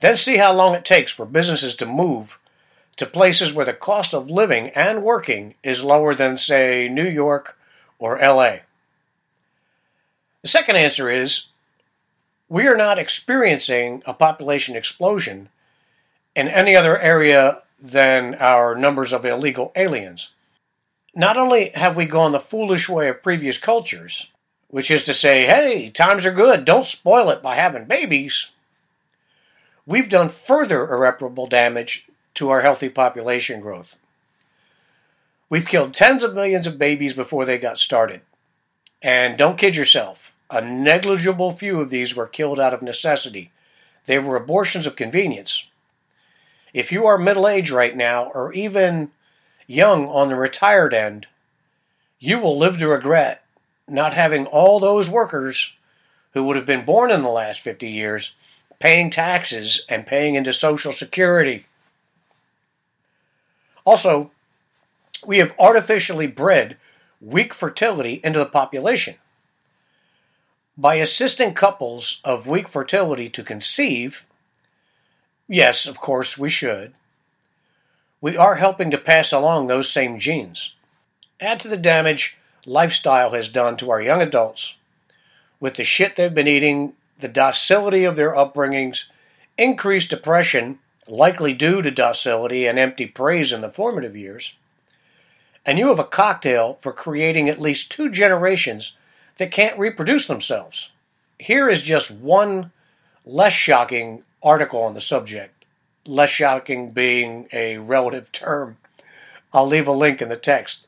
Then 0.00 0.18
see 0.18 0.36
how 0.36 0.52
long 0.52 0.74
it 0.74 0.84
takes 0.84 1.10
for 1.10 1.24
businesses 1.24 1.74
to 1.76 1.86
move 1.86 2.38
to 2.98 3.06
places 3.06 3.54
where 3.54 3.64
the 3.64 3.72
cost 3.72 4.12
of 4.12 4.28
living 4.28 4.68
and 4.74 5.02
working 5.02 5.54
is 5.62 5.82
lower 5.82 6.14
than, 6.14 6.36
say, 6.36 6.86
New 6.86 7.08
York 7.08 7.56
or 7.98 8.18
LA. 8.18 8.58
The 10.42 10.48
second 10.48 10.76
answer 10.76 11.10
is 11.10 11.48
we 12.48 12.66
are 12.66 12.76
not 12.76 12.98
experiencing 12.98 14.02
a 14.06 14.14
population 14.14 14.76
explosion 14.76 15.48
in 16.34 16.48
any 16.48 16.76
other 16.76 16.98
area 16.98 17.62
than 17.80 18.34
our 18.36 18.74
numbers 18.74 19.12
of 19.12 19.24
illegal 19.24 19.72
aliens. 19.74 20.34
Not 21.14 21.36
only 21.36 21.70
have 21.70 21.96
we 21.96 22.06
gone 22.06 22.32
the 22.32 22.40
foolish 22.40 22.88
way 22.88 23.08
of 23.08 23.22
previous 23.22 23.58
cultures, 23.58 24.30
which 24.68 24.90
is 24.90 25.04
to 25.06 25.14
say, 25.14 25.46
hey, 25.46 25.90
times 25.90 26.26
are 26.26 26.32
good, 26.32 26.64
don't 26.64 26.84
spoil 26.84 27.30
it 27.30 27.42
by 27.42 27.56
having 27.56 27.84
babies, 27.84 28.50
we've 29.86 30.10
done 30.10 30.28
further 30.28 30.88
irreparable 30.88 31.46
damage 31.46 32.06
to 32.34 32.50
our 32.50 32.60
healthy 32.60 32.88
population 32.88 33.60
growth. 33.60 33.96
We've 35.48 35.66
killed 35.66 35.94
tens 35.94 36.22
of 36.22 36.34
millions 36.34 36.66
of 36.66 36.78
babies 36.78 37.14
before 37.14 37.44
they 37.44 37.58
got 37.58 37.78
started. 37.78 38.20
And 39.00 39.38
don't 39.38 39.58
kid 39.58 39.76
yourself, 39.76 40.34
a 40.50 40.60
negligible 40.60 41.52
few 41.52 41.80
of 41.80 41.90
these 41.90 42.16
were 42.16 42.26
killed 42.26 42.58
out 42.58 42.74
of 42.74 42.82
necessity. 42.82 43.50
They 44.06 44.18
were 44.18 44.36
abortions 44.36 44.86
of 44.86 44.96
convenience. 44.96 45.66
If 46.72 46.90
you 46.90 47.06
are 47.06 47.18
middle 47.18 47.48
aged 47.48 47.70
right 47.70 47.96
now, 47.96 48.30
or 48.34 48.52
even 48.52 49.10
young 49.66 50.06
on 50.08 50.28
the 50.28 50.36
retired 50.36 50.92
end, 50.92 51.26
you 52.18 52.38
will 52.38 52.58
live 52.58 52.78
to 52.78 52.88
regret 52.88 53.44
not 53.88 54.14
having 54.14 54.46
all 54.46 54.80
those 54.80 55.08
workers 55.08 55.74
who 56.32 56.44
would 56.44 56.56
have 56.56 56.66
been 56.66 56.84
born 56.84 57.10
in 57.10 57.22
the 57.22 57.28
last 57.28 57.60
50 57.60 57.88
years 57.88 58.34
paying 58.78 59.10
taxes 59.10 59.84
and 59.88 60.06
paying 60.06 60.34
into 60.34 60.52
Social 60.52 60.92
Security. 60.92 61.66
Also, 63.84 64.30
we 65.24 65.38
have 65.38 65.54
artificially 65.58 66.26
bred 66.26 66.76
weak 67.20 67.54
fertility 67.54 68.20
into 68.24 68.38
the 68.38 68.46
population. 68.46 69.14
By 70.76 70.96
assisting 70.96 71.54
couples 71.54 72.20
of 72.24 72.46
weak 72.46 72.68
fertility 72.68 73.28
to 73.30 73.42
conceive, 73.42 74.26
Yes, 75.48 75.86
of 75.86 76.00
course, 76.00 76.36
we 76.36 76.48
should. 76.48 76.92
We 78.20 78.36
are 78.36 78.56
helping 78.56 78.90
to 78.90 78.98
pass 78.98 79.32
along 79.32 79.66
those 79.66 79.88
same 79.88 80.18
genes. 80.18 80.74
Add 81.40 81.60
to 81.60 81.68
the 81.68 81.76
damage 81.76 82.36
lifestyle 82.64 83.30
has 83.30 83.48
done 83.48 83.76
to 83.76 83.90
our 83.90 84.02
young 84.02 84.20
adults 84.20 84.76
with 85.60 85.74
the 85.74 85.84
shit 85.84 86.16
they've 86.16 86.34
been 86.34 86.48
eating, 86.48 86.94
the 87.18 87.28
docility 87.28 88.04
of 88.04 88.16
their 88.16 88.34
upbringings, 88.34 89.04
increased 89.56 90.10
depression, 90.10 90.80
likely 91.06 91.54
due 91.54 91.80
to 91.80 91.90
docility 91.90 92.66
and 92.66 92.78
empty 92.78 93.06
praise 93.06 93.52
in 93.52 93.60
the 93.60 93.70
formative 93.70 94.16
years. 94.16 94.58
And 95.66 95.80
you 95.80 95.88
have 95.88 95.98
a 95.98 96.04
cocktail 96.04 96.78
for 96.80 96.92
creating 96.92 97.48
at 97.48 97.60
least 97.60 97.90
two 97.90 98.08
generations 98.08 98.96
that 99.38 99.50
can't 99.50 99.78
reproduce 99.78 100.28
themselves. 100.28 100.92
Here 101.40 101.68
is 101.68 101.82
just 101.82 102.12
one 102.12 102.70
less 103.26 103.52
shocking 103.52 104.22
article 104.42 104.80
on 104.82 104.94
the 104.94 105.00
subject, 105.00 105.64
less 106.06 106.30
shocking 106.30 106.92
being 106.92 107.48
a 107.52 107.78
relative 107.78 108.30
term. 108.30 108.76
I'll 109.52 109.66
leave 109.66 109.88
a 109.88 109.92
link 109.92 110.22
in 110.22 110.28
the 110.28 110.36
text. 110.36 110.86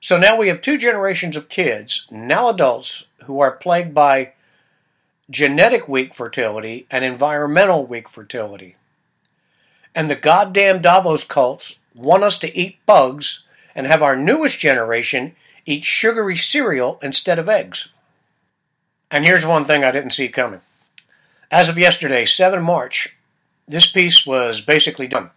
So 0.00 0.18
now 0.18 0.36
we 0.36 0.48
have 0.48 0.60
two 0.60 0.76
generations 0.76 1.36
of 1.36 1.48
kids, 1.48 2.06
now 2.10 2.48
adults, 2.48 3.06
who 3.24 3.40
are 3.40 3.52
plagued 3.52 3.94
by 3.94 4.32
genetic 5.30 5.88
weak 5.88 6.12
fertility 6.12 6.86
and 6.90 7.04
environmental 7.04 7.86
weak 7.86 8.08
fertility. 8.08 8.76
And 9.94 10.10
the 10.10 10.16
goddamn 10.16 10.82
Davos 10.82 11.24
cults 11.24 11.83
want 11.94 12.24
us 12.24 12.38
to 12.40 12.56
eat 12.56 12.84
bugs 12.86 13.44
and 13.74 13.86
have 13.86 14.02
our 14.02 14.16
newest 14.16 14.58
generation 14.58 15.34
eat 15.66 15.84
sugary 15.84 16.36
cereal 16.36 16.98
instead 17.02 17.38
of 17.38 17.48
eggs. 17.48 17.88
And 19.10 19.24
here's 19.24 19.46
one 19.46 19.64
thing 19.64 19.84
I 19.84 19.90
didn't 19.90 20.10
see 20.10 20.28
coming. 20.28 20.60
As 21.50 21.68
of 21.68 21.78
yesterday, 21.78 22.24
7 22.24 22.62
March, 22.62 23.16
this 23.66 23.90
piece 23.90 24.26
was 24.26 24.60
basically 24.60 25.06
done. 25.06 25.30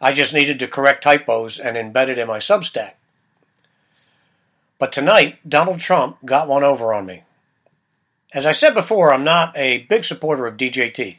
I 0.00 0.12
just 0.12 0.34
needed 0.34 0.58
to 0.60 0.68
correct 0.68 1.02
typos 1.02 1.58
and 1.58 1.76
embed 1.76 2.08
it 2.08 2.18
in 2.18 2.28
my 2.28 2.38
Substack. 2.38 2.92
But 4.78 4.92
tonight, 4.92 5.38
Donald 5.48 5.80
Trump 5.80 6.18
got 6.24 6.46
one 6.46 6.62
over 6.62 6.92
on 6.92 7.06
me. 7.06 7.24
As 8.32 8.46
I 8.46 8.52
said 8.52 8.74
before, 8.74 9.12
I'm 9.12 9.24
not 9.24 9.56
a 9.56 9.78
big 9.84 10.04
supporter 10.04 10.46
of 10.46 10.56
DJT. 10.56 11.16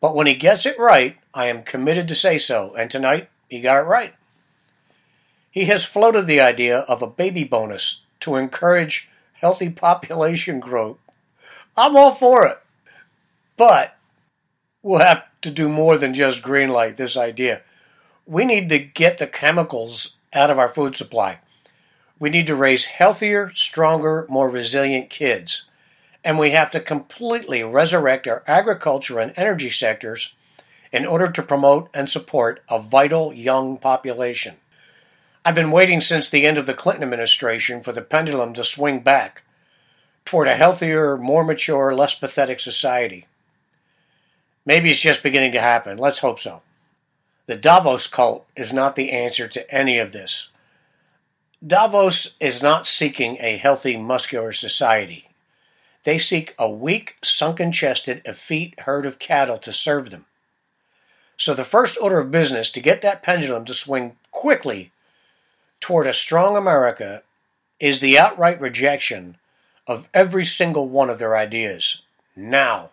But 0.00 0.14
when 0.14 0.26
he 0.26 0.34
gets 0.34 0.64
it 0.64 0.78
right, 0.78 1.16
I 1.34 1.46
am 1.46 1.64
committed 1.64 2.08
to 2.08 2.14
say 2.14 2.38
so, 2.38 2.74
and 2.74 2.90
tonight 2.90 3.28
he 3.48 3.60
got 3.60 3.78
it 3.78 3.86
right. 3.86 4.14
He 5.50 5.64
has 5.66 5.84
floated 5.84 6.26
the 6.26 6.40
idea 6.40 6.80
of 6.80 7.02
a 7.02 7.06
baby 7.06 7.44
bonus 7.44 8.02
to 8.20 8.36
encourage 8.36 9.08
healthy 9.34 9.70
population 9.70 10.60
growth. 10.60 10.98
I'm 11.76 11.96
all 11.96 12.14
for 12.14 12.46
it. 12.46 12.58
But 13.56 13.96
we'll 14.82 15.00
have 15.00 15.24
to 15.42 15.50
do 15.50 15.68
more 15.68 15.98
than 15.98 16.14
just 16.14 16.42
greenlight 16.42 16.96
this 16.96 17.16
idea. 17.16 17.62
We 18.26 18.44
need 18.44 18.68
to 18.68 18.78
get 18.78 19.18
the 19.18 19.26
chemicals 19.26 20.16
out 20.32 20.50
of 20.50 20.58
our 20.58 20.68
food 20.68 20.96
supply. 20.96 21.38
We 22.18 22.30
need 22.30 22.46
to 22.48 22.56
raise 22.56 22.86
healthier, 22.86 23.52
stronger, 23.54 24.26
more 24.28 24.50
resilient 24.50 25.08
kids. 25.08 25.64
And 26.24 26.38
we 26.38 26.50
have 26.50 26.70
to 26.72 26.80
completely 26.80 27.62
resurrect 27.62 28.26
our 28.26 28.42
agriculture 28.46 29.18
and 29.18 29.32
energy 29.36 29.70
sectors 29.70 30.34
in 30.92 31.06
order 31.06 31.30
to 31.30 31.42
promote 31.42 31.88
and 31.92 32.08
support 32.08 32.62
a 32.68 32.80
vital 32.80 33.32
young 33.32 33.76
population. 33.76 34.56
I've 35.44 35.54
been 35.54 35.70
waiting 35.70 36.00
since 36.00 36.28
the 36.28 36.46
end 36.46 36.58
of 36.58 36.66
the 36.66 36.74
Clinton 36.74 37.02
administration 37.02 37.82
for 37.82 37.92
the 37.92 38.02
pendulum 38.02 38.54
to 38.54 38.64
swing 38.64 39.00
back 39.00 39.42
toward 40.24 40.48
a 40.48 40.56
healthier, 40.56 41.16
more 41.16 41.44
mature, 41.44 41.94
less 41.94 42.14
pathetic 42.14 42.60
society. 42.60 43.26
Maybe 44.66 44.90
it's 44.90 45.00
just 45.00 45.22
beginning 45.22 45.52
to 45.52 45.60
happen. 45.60 45.96
Let's 45.96 46.18
hope 46.18 46.38
so. 46.38 46.60
The 47.46 47.56
Davos 47.56 48.06
cult 48.06 48.46
is 48.54 48.74
not 48.74 48.94
the 48.94 49.10
answer 49.10 49.48
to 49.48 49.74
any 49.74 49.98
of 49.98 50.12
this. 50.12 50.50
Davos 51.66 52.36
is 52.38 52.62
not 52.62 52.86
seeking 52.86 53.38
a 53.40 53.56
healthy, 53.56 53.96
muscular 53.96 54.52
society. 54.52 55.28
They 56.04 56.18
seek 56.18 56.54
a 56.58 56.70
weak, 56.70 57.16
sunken 57.22 57.72
chested, 57.72 58.20
effete 58.24 58.78
herd 58.80 59.06
of 59.06 59.18
cattle 59.18 59.56
to 59.58 59.72
serve 59.72 60.10
them. 60.10 60.26
So, 61.38 61.54
the 61.54 61.64
first 61.64 61.96
order 62.02 62.18
of 62.18 62.32
business 62.32 62.68
to 62.72 62.80
get 62.80 63.00
that 63.02 63.22
pendulum 63.22 63.64
to 63.66 63.74
swing 63.74 64.16
quickly 64.32 64.90
toward 65.80 66.08
a 66.08 66.12
strong 66.12 66.56
America 66.56 67.22
is 67.78 68.00
the 68.00 68.18
outright 68.18 68.60
rejection 68.60 69.36
of 69.86 70.08
every 70.12 70.44
single 70.44 70.88
one 70.88 71.08
of 71.08 71.20
their 71.20 71.36
ideas. 71.36 72.02
Now. 72.34 72.90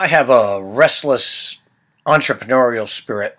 I 0.00 0.08
have 0.08 0.28
a 0.28 0.60
restless 0.60 1.60
entrepreneurial 2.04 2.88
spirit. 2.88 3.38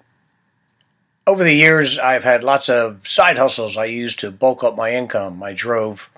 Over 1.28 1.44
the 1.44 1.54
years, 1.54 2.00
I've 2.00 2.24
had 2.24 2.46
lots 2.46 2.70
of 2.70 3.06
side 3.06 3.38
hustles 3.38 3.76
I 3.76 3.86
used 3.86 4.20
to 4.22 4.32
bulk 4.32 4.64
up 4.64 4.78
my 4.78 4.94
income. 4.94 5.44
I 5.44 5.54
drove 5.54 6.10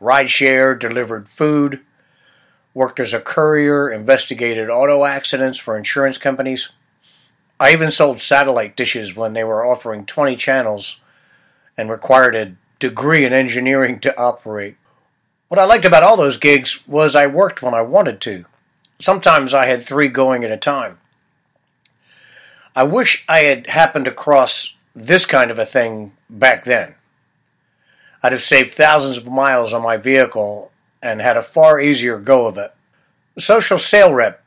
rideshare, 0.00 0.78
delivered 0.78 1.28
food, 1.28 1.80
worked 2.74 3.00
as 3.00 3.12
a 3.12 3.20
courier, 3.20 3.90
investigated 3.90 4.70
auto 4.70 5.04
accidents 5.04 5.58
for 5.58 5.76
insurance 5.76 6.18
companies. 6.18 6.70
I 7.60 7.72
even 7.72 7.90
sold 7.90 8.20
satellite 8.20 8.76
dishes 8.76 9.14
when 9.14 9.34
they 9.34 9.44
were 9.44 9.64
offering 9.64 10.06
20 10.06 10.36
channels 10.36 11.00
and 11.76 11.90
required 11.90 12.34
a 12.34 12.56
degree 12.78 13.24
in 13.24 13.32
engineering 13.32 14.00
to 14.00 14.18
operate. 14.18 14.76
What 15.48 15.60
I 15.60 15.64
liked 15.64 15.84
about 15.84 16.02
all 16.02 16.16
those 16.16 16.38
gigs 16.38 16.82
was 16.88 17.14
I 17.14 17.26
worked 17.26 17.62
when 17.62 17.74
I 17.74 17.82
wanted 17.82 18.20
to. 18.22 18.46
Sometimes 19.00 19.52
I 19.52 19.66
had 19.66 19.84
three 19.84 20.08
going 20.08 20.44
at 20.44 20.50
a 20.50 20.56
time. 20.56 20.98
I 22.74 22.84
wish 22.84 23.24
I 23.28 23.40
had 23.40 23.68
happened 23.68 24.08
across 24.08 24.76
this 24.96 25.26
kind 25.26 25.50
of 25.50 25.58
a 25.58 25.66
thing 25.66 26.12
back 26.30 26.64
then. 26.64 26.94
I'd 28.22 28.32
have 28.32 28.42
saved 28.42 28.72
thousands 28.72 29.18
of 29.18 29.26
miles 29.26 29.74
on 29.74 29.82
my 29.82 29.96
vehicle 29.96 30.71
and 31.02 31.20
had 31.20 31.36
a 31.36 31.42
far 31.42 31.80
easier 31.80 32.18
go 32.18 32.46
of 32.46 32.56
it. 32.56 32.72
Social 33.38 33.78
sale 33.78 34.12
rep 34.14 34.44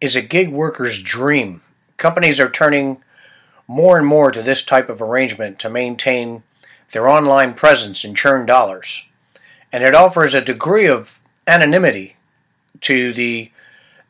is 0.00 0.14
a 0.14 0.22
gig 0.22 0.50
worker's 0.50 1.02
dream. 1.02 1.62
Companies 1.96 2.38
are 2.38 2.50
turning 2.50 3.02
more 3.66 3.96
and 3.96 4.06
more 4.06 4.30
to 4.30 4.42
this 4.42 4.64
type 4.64 4.88
of 4.88 5.00
arrangement 5.00 5.58
to 5.60 5.70
maintain 5.70 6.42
their 6.92 7.08
online 7.08 7.54
presence 7.54 8.04
and 8.04 8.16
churn 8.16 8.44
dollars. 8.44 9.08
And 9.72 9.84
it 9.84 9.94
offers 9.94 10.34
a 10.34 10.40
degree 10.40 10.88
of 10.88 11.20
anonymity 11.46 12.16
to 12.80 13.12
the 13.14 13.50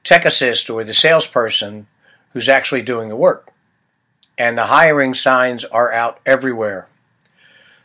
tech 0.03 0.25
assist 0.25 0.71
or 0.71 0.83
the 0.83 0.95
salesperson 0.95 1.87
who's 2.33 2.49
actually 2.49 2.83
doing 2.83 3.09
the 3.09 3.17
work. 3.17 3.53
And 4.39 4.57
the 4.57 4.67
hiring 4.67 5.13
signs 5.13 5.65
are 5.67 5.93
out 5.93 6.21
everywhere. 6.25 6.89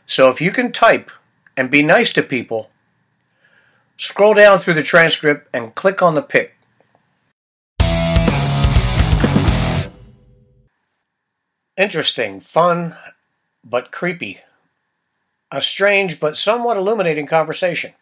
So 0.06 0.30
if 0.30 0.40
you 0.40 0.50
can 0.50 0.72
type 0.72 1.10
and 1.56 1.70
be 1.70 1.82
nice 1.82 2.12
to 2.14 2.22
people, 2.22 2.70
scroll 3.96 4.34
down 4.34 4.58
through 4.58 4.74
the 4.74 4.82
transcript 4.82 5.48
and 5.52 5.74
click 5.74 6.02
on 6.02 6.14
the 6.14 6.22
pick. 6.22 6.54
Interesting, 11.76 12.40
fun, 12.40 12.96
but 13.62 13.90
creepy. 13.90 14.40
A 15.50 15.60
strange 15.60 16.18
but 16.18 16.36
somewhat 16.36 16.76
illuminating 16.76 17.26
conversation. 17.26 17.92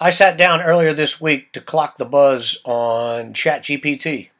I 0.00 0.10
sat 0.10 0.36
down 0.36 0.62
earlier 0.62 0.94
this 0.94 1.20
week 1.20 1.52
to 1.52 1.60
clock 1.60 1.96
the 1.96 2.04
buzz 2.04 2.58
on 2.64 3.34
ChatGPT. 3.34 4.30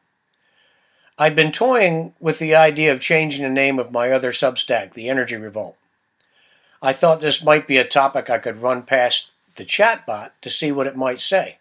I'd 1.19 1.37
been 1.37 1.53
toying 1.53 2.15
with 2.19 2.39
the 2.39 2.55
idea 2.55 2.93
of 2.93 3.01
changing 3.01 3.43
the 3.43 3.51
name 3.51 3.79
of 3.79 3.93
my 3.93 4.11
other 4.11 4.33
Substack, 4.33 4.95
The 4.95 5.11
Energy 5.11 5.37
Revolt. 5.37 5.77
I 6.81 6.93
thought 6.95 7.21
this 7.21 7.45
might 7.45 7.69
be 7.69 7.77
a 7.77 7.85
topic 7.85 8.31
I 8.31 8.39
could 8.39 8.63
run 8.63 8.83
past 8.83 9.32
the 9.57 9.65
chatbot 9.65 10.31
to 10.41 10.51
see 10.51 10.73
what 10.73 10.87
it 10.87 10.97
might 10.97 11.21
say. 11.21 11.59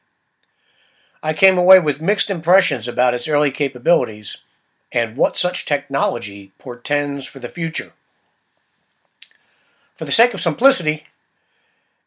I 1.24 1.34
came 1.34 1.58
away 1.58 1.80
with 1.80 2.02
mixed 2.02 2.30
impressions 2.30 2.88
about 2.88 3.14
its 3.14 3.28
early 3.28 3.52
capabilities 3.52 4.38
and 4.92 5.16
what 5.16 5.38
such 5.38 5.66
technology 5.66 6.52
portends 6.58 7.26
for 7.26 7.40
the 7.40 7.50
future. 7.50 7.94
For 9.96 10.06
the 10.06 10.12
sake 10.12 10.34
of 10.34 10.42
simplicity, 10.42 11.06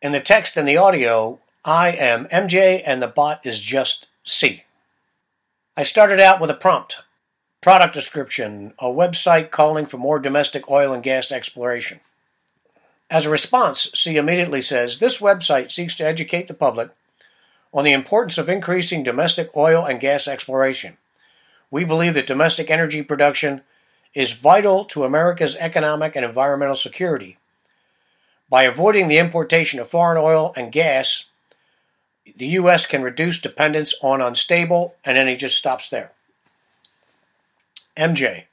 in 0.02 0.12
the 0.12 0.20
text 0.20 0.56
and 0.56 0.66
the 0.66 0.76
audio, 0.76 1.38
I 1.64 1.90
am 1.92 2.26
MJ 2.26 2.82
and 2.84 3.00
the 3.00 3.06
bot 3.06 3.40
is 3.44 3.60
just 3.60 4.06
C. 4.24 4.64
I 5.76 5.82
started 5.82 6.20
out 6.20 6.40
with 6.40 6.50
a 6.50 6.54
prompt 6.54 6.98
product 7.62 7.94
description, 7.94 8.74
a 8.78 8.88
website 8.88 9.50
calling 9.50 9.86
for 9.86 9.96
more 9.96 10.18
domestic 10.18 10.70
oil 10.70 10.92
and 10.92 11.02
gas 11.02 11.32
exploration. 11.32 12.00
As 13.10 13.26
a 13.26 13.30
response, 13.30 13.90
C 13.94 14.16
immediately 14.16 14.62
says 14.62 14.98
this 14.98 15.20
website 15.20 15.70
seeks 15.70 15.96
to 15.96 16.06
educate 16.06 16.48
the 16.48 16.54
public 16.54 16.90
on 17.72 17.84
the 17.84 17.92
importance 17.92 18.38
of 18.38 18.48
increasing 18.48 19.02
domestic 19.02 19.54
oil 19.56 19.84
and 19.84 20.00
gas 20.00 20.26
exploration. 20.26 20.96
We 21.70 21.84
believe 21.84 22.14
that 22.14 22.26
domestic 22.26 22.70
energy 22.70 23.02
production 23.02 23.62
is 24.14 24.32
vital 24.32 24.84
to 24.86 25.04
America's 25.04 25.56
economic 25.56 26.14
and 26.14 26.24
environmental 26.24 26.76
security. 26.76 27.36
By 28.48 28.62
avoiding 28.62 29.08
the 29.08 29.18
importation 29.18 29.80
of 29.80 29.88
foreign 29.88 30.18
oil 30.18 30.52
and 30.56 30.70
gas, 30.70 31.24
the 32.36 32.46
U.S. 32.46 32.86
can 32.86 33.02
reduce 33.02 33.40
dependence 33.40 33.94
on 34.02 34.20
unstable, 34.20 34.94
and 35.04 35.16
then 35.16 35.26
he 35.26 35.36
just 35.36 35.58
stops 35.58 35.88
there. 35.88 36.12
MJ. 37.96 38.44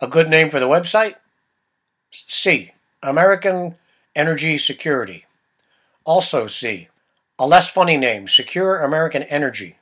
A 0.00 0.06
good 0.06 0.30
name 0.30 0.50
for 0.50 0.60
the 0.60 0.68
website? 0.68 1.16
C. 2.10 2.72
American 3.02 3.76
Energy 4.14 4.58
Security. 4.58 5.24
Also 6.04 6.46
C. 6.46 6.88
A 7.38 7.46
less 7.46 7.70
funny 7.70 7.96
name, 7.96 8.28
Secure 8.28 8.80
American 8.80 9.22
Energy. 9.24 9.76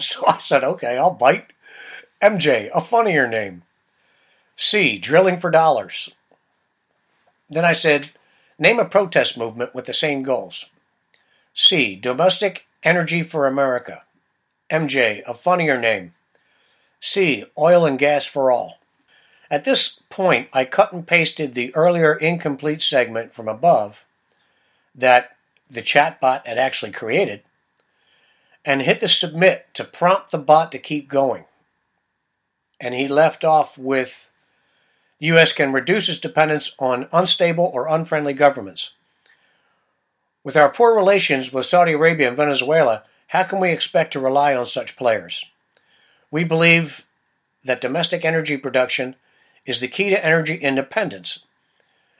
So 0.00 0.26
I 0.26 0.38
said, 0.38 0.64
okay, 0.64 0.96
I'll 0.96 1.14
bite. 1.14 1.52
MJ, 2.22 2.70
a 2.74 2.80
funnier 2.80 3.28
name. 3.28 3.62
C. 4.56 4.98
Drilling 4.98 5.38
for 5.38 5.50
dollars. 5.50 6.14
Then 7.50 7.64
I 7.64 7.72
said, 7.72 8.10
name 8.58 8.78
a 8.78 8.84
protest 8.84 9.36
movement 9.36 9.74
with 9.74 9.84
the 9.84 9.92
same 9.92 10.22
goals. 10.22 10.70
C. 11.54 11.94
Domestic 11.94 12.66
Energy 12.82 13.22
for 13.22 13.46
America. 13.46 14.02
MJ, 14.70 15.22
a 15.26 15.34
funnier 15.34 15.78
name. 15.78 16.14
C. 16.98 17.44
Oil 17.58 17.84
and 17.84 17.98
gas 17.98 18.24
for 18.24 18.50
all. 18.50 18.78
At 19.52 19.66
this 19.66 20.00
point, 20.08 20.48
I 20.54 20.64
cut 20.64 20.94
and 20.94 21.06
pasted 21.06 21.54
the 21.54 21.74
earlier 21.74 22.14
incomplete 22.14 22.80
segment 22.80 23.34
from 23.34 23.48
above 23.48 24.02
that 24.94 25.36
the 25.68 25.82
chatbot 25.82 26.46
had 26.46 26.56
actually 26.56 26.90
created 26.90 27.42
and 28.64 28.80
hit 28.80 29.00
the 29.00 29.08
submit 29.08 29.66
to 29.74 29.84
prompt 29.84 30.30
the 30.30 30.38
bot 30.38 30.72
to 30.72 30.78
keep 30.78 31.06
going. 31.06 31.44
And 32.80 32.94
he 32.94 33.06
left 33.06 33.44
off 33.44 33.76
with 33.76 34.30
the 35.20 35.26
U.S. 35.26 35.52
can 35.52 35.70
reduce 35.70 36.08
its 36.08 36.18
dependence 36.18 36.74
on 36.78 37.08
unstable 37.12 37.70
or 37.74 37.88
unfriendly 37.88 38.32
governments. 38.32 38.94
With 40.42 40.56
our 40.56 40.70
poor 40.70 40.96
relations 40.96 41.52
with 41.52 41.66
Saudi 41.66 41.92
Arabia 41.92 42.28
and 42.28 42.36
Venezuela, 42.38 43.04
how 43.28 43.42
can 43.42 43.60
we 43.60 43.70
expect 43.70 44.14
to 44.14 44.20
rely 44.20 44.54
on 44.56 44.64
such 44.64 44.96
players? 44.96 45.44
We 46.30 46.42
believe 46.42 47.04
that 47.62 47.82
domestic 47.82 48.24
energy 48.24 48.56
production 48.56 49.14
is 49.64 49.80
the 49.80 49.88
key 49.88 50.10
to 50.10 50.24
energy 50.24 50.56
independence, 50.56 51.44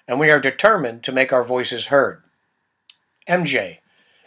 and 0.07 0.19
we 0.19 0.31
are 0.31 0.41
determined 0.41 1.03
to 1.03 1.13
make 1.13 1.33
our 1.33 1.45
voices 1.45 1.87
heard. 1.87 2.23
MJ, 3.29 3.79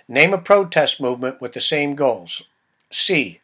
name 0.07 0.33
a 0.33 0.37
protest 0.37 1.01
movement 1.01 1.41
with 1.41 1.53
the 1.53 1.59
same 1.59 1.95
goals. 1.95 2.43
C, 2.91 3.39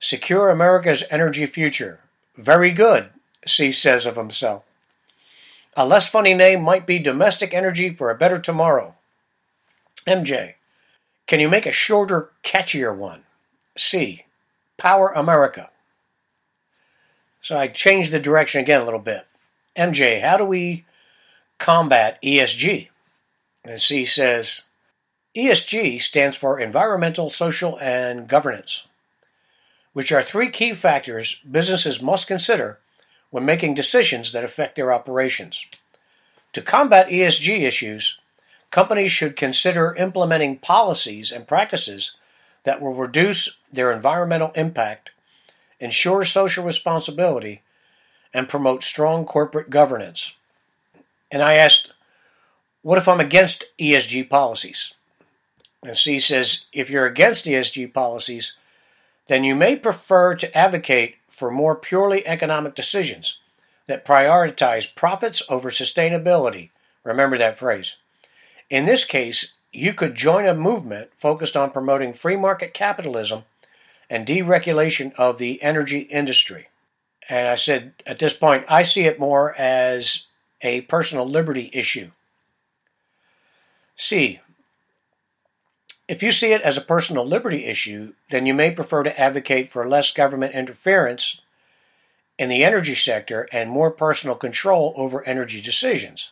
secure 0.00 0.50
America's 0.50 1.04
energy 1.10 1.46
future. 1.46 2.00
Very 2.36 2.70
good, 2.70 3.10
C 3.46 3.72
says 3.72 4.06
of 4.06 4.16
himself. 4.16 4.64
A 5.76 5.86
less 5.86 6.08
funny 6.08 6.34
name 6.34 6.62
might 6.62 6.86
be 6.86 6.98
Domestic 6.98 7.54
Energy 7.54 7.94
for 7.94 8.10
a 8.10 8.18
Better 8.18 8.38
Tomorrow. 8.38 8.94
MJ, 10.06 10.54
can 11.26 11.40
you 11.40 11.48
make 11.48 11.66
a 11.66 11.72
shorter, 11.72 12.30
catchier 12.42 12.96
one? 12.96 13.22
C, 13.76 14.24
Power 14.76 15.10
America. 15.10 15.70
So 17.40 17.56
I 17.56 17.68
changed 17.68 18.12
the 18.12 18.20
direction 18.20 18.60
again 18.60 18.80
a 18.80 18.84
little 18.84 19.00
bit. 19.00 19.26
MJ, 19.76 20.20
how 20.20 20.36
do 20.36 20.44
we 20.44 20.84
combat 21.58 22.20
ESG? 22.22 22.88
And 23.64 23.80
C 23.80 24.04
says 24.04 24.62
ESG 25.36 26.02
stands 26.02 26.36
for 26.36 26.58
Environmental, 26.58 27.30
Social, 27.30 27.78
and 27.78 28.26
Governance, 28.26 28.88
which 29.92 30.10
are 30.10 30.22
three 30.22 30.50
key 30.50 30.74
factors 30.74 31.40
businesses 31.48 32.02
must 32.02 32.26
consider 32.26 32.80
when 33.30 33.44
making 33.44 33.74
decisions 33.74 34.32
that 34.32 34.44
affect 34.44 34.76
their 34.76 34.92
operations. 34.92 35.66
To 36.54 36.62
combat 36.62 37.08
ESG 37.08 37.60
issues, 37.60 38.18
companies 38.70 39.12
should 39.12 39.36
consider 39.36 39.94
implementing 39.94 40.58
policies 40.58 41.30
and 41.30 41.46
practices 41.46 42.16
that 42.64 42.80
will 42.80 42.94
reduce 42.94 43.58
their 43.72 43.92
environmental 43.92 44.50
impact 44.54 45.12
ensure 45.80 46.24
social 46.24 46.64
responsibility, 46.64 47.62
and 48.34 48.48
promote 48.48 48.82
strong 48.82 49.24
corporate 49.24 49.70
governance. 49.70 50.36
And 51.30 51.42
I 51.42 51.54
asked, 51.54 51.92
what 52.82 52.98
if 52.98 53.08
I'm 53.08 53.20
against 53.20 53.64
ESG 53.78 54.28
policies? 54.28 54.94
And 55.82 55.96
C 55.96 56.18
says, 56.18 56.66
if 56.72 56.90
you're 56.90 57.06
against 57.06 57.46
ESG 57.46 57.92
policies, 57.92 58.54
then 59.28 59.44
you 59.44 59.54
may 59.54 59.76
prefer 59.76 60.34
to 60.34 60.56
advocate 60.56 61.16
for 61.26 61.50
more 61.50 61.74
purely 61.74 62.26
economic 62.26 62.74
decisions 62.74 63.38
that 63.86 64.04
prioritize 64.04 64.94
profits 64.94 65.42
over 65.48 65.70
sustainability. 65.70 66.70
Remember 67.04 67.38
that 67.38 67.56
phrase. 67.56 67.96
In 68.68 68.84
this 68.84 69.04
case, 69.04 69.54
you 69.72 69.94
could 69.94 70.14
join 70.14 70.46
a 70.46 70.54
movement 70.54 71.10
focused 71.16 71.56
on 71.56 71.70
promoting 71.70 72.12
free 72.12 72.36
market 72.36 72.74
capitalism 72.74 73.44
and 74.10 74.26
deregulation 74.26 75.12
of 75.14 75.38
the 75.38 75.62
energy 75.62 76.00
industry. 76.00 76.68
And 77.28 77.46
I 77.46 77.56
said, 77.56 77.92
at 78.06 78.18
this 78.18 78.34
point, 78.34 78.64
I 78.68 78.82
see 78.82 79.02
it 79.02 79.20
more 79.20 79.54
as 79.56 80.26
a 80.62 80.82
personal 80.82 81.26
liberty 81.26 81.70
issue. 81.72 82.10
C. 83.96 84.40
If 86.06 86.22
you 86.22 86.32
see 86.32 86.52
it 86.52 86.62
as 86.62 86.78
a 86.78 86.82
personal 86.82 87.26
liberty 87.26 87.66
issue, 87.66 88.14
then 88.30 88.46
you 88.46 88.54
may 88.54 88.70
prefer 88.70 89.02
to 89.02 89.20
advocate 89.20 89.68
for 89.68 89.86
less 89.86 90.10
government 90.10 90.54
interference 90.54 91.42
in 92.38 92.48
the 92.48 92.64
energy 92.64 92.94
sector 92.94 93.46
and 93.52 93.68
more 93.68 93.90
personal 93.90 94.36
control 94.36 94.94
over 94.96 95.26
energy 95.26 95.60
decisions. 95.60 96.30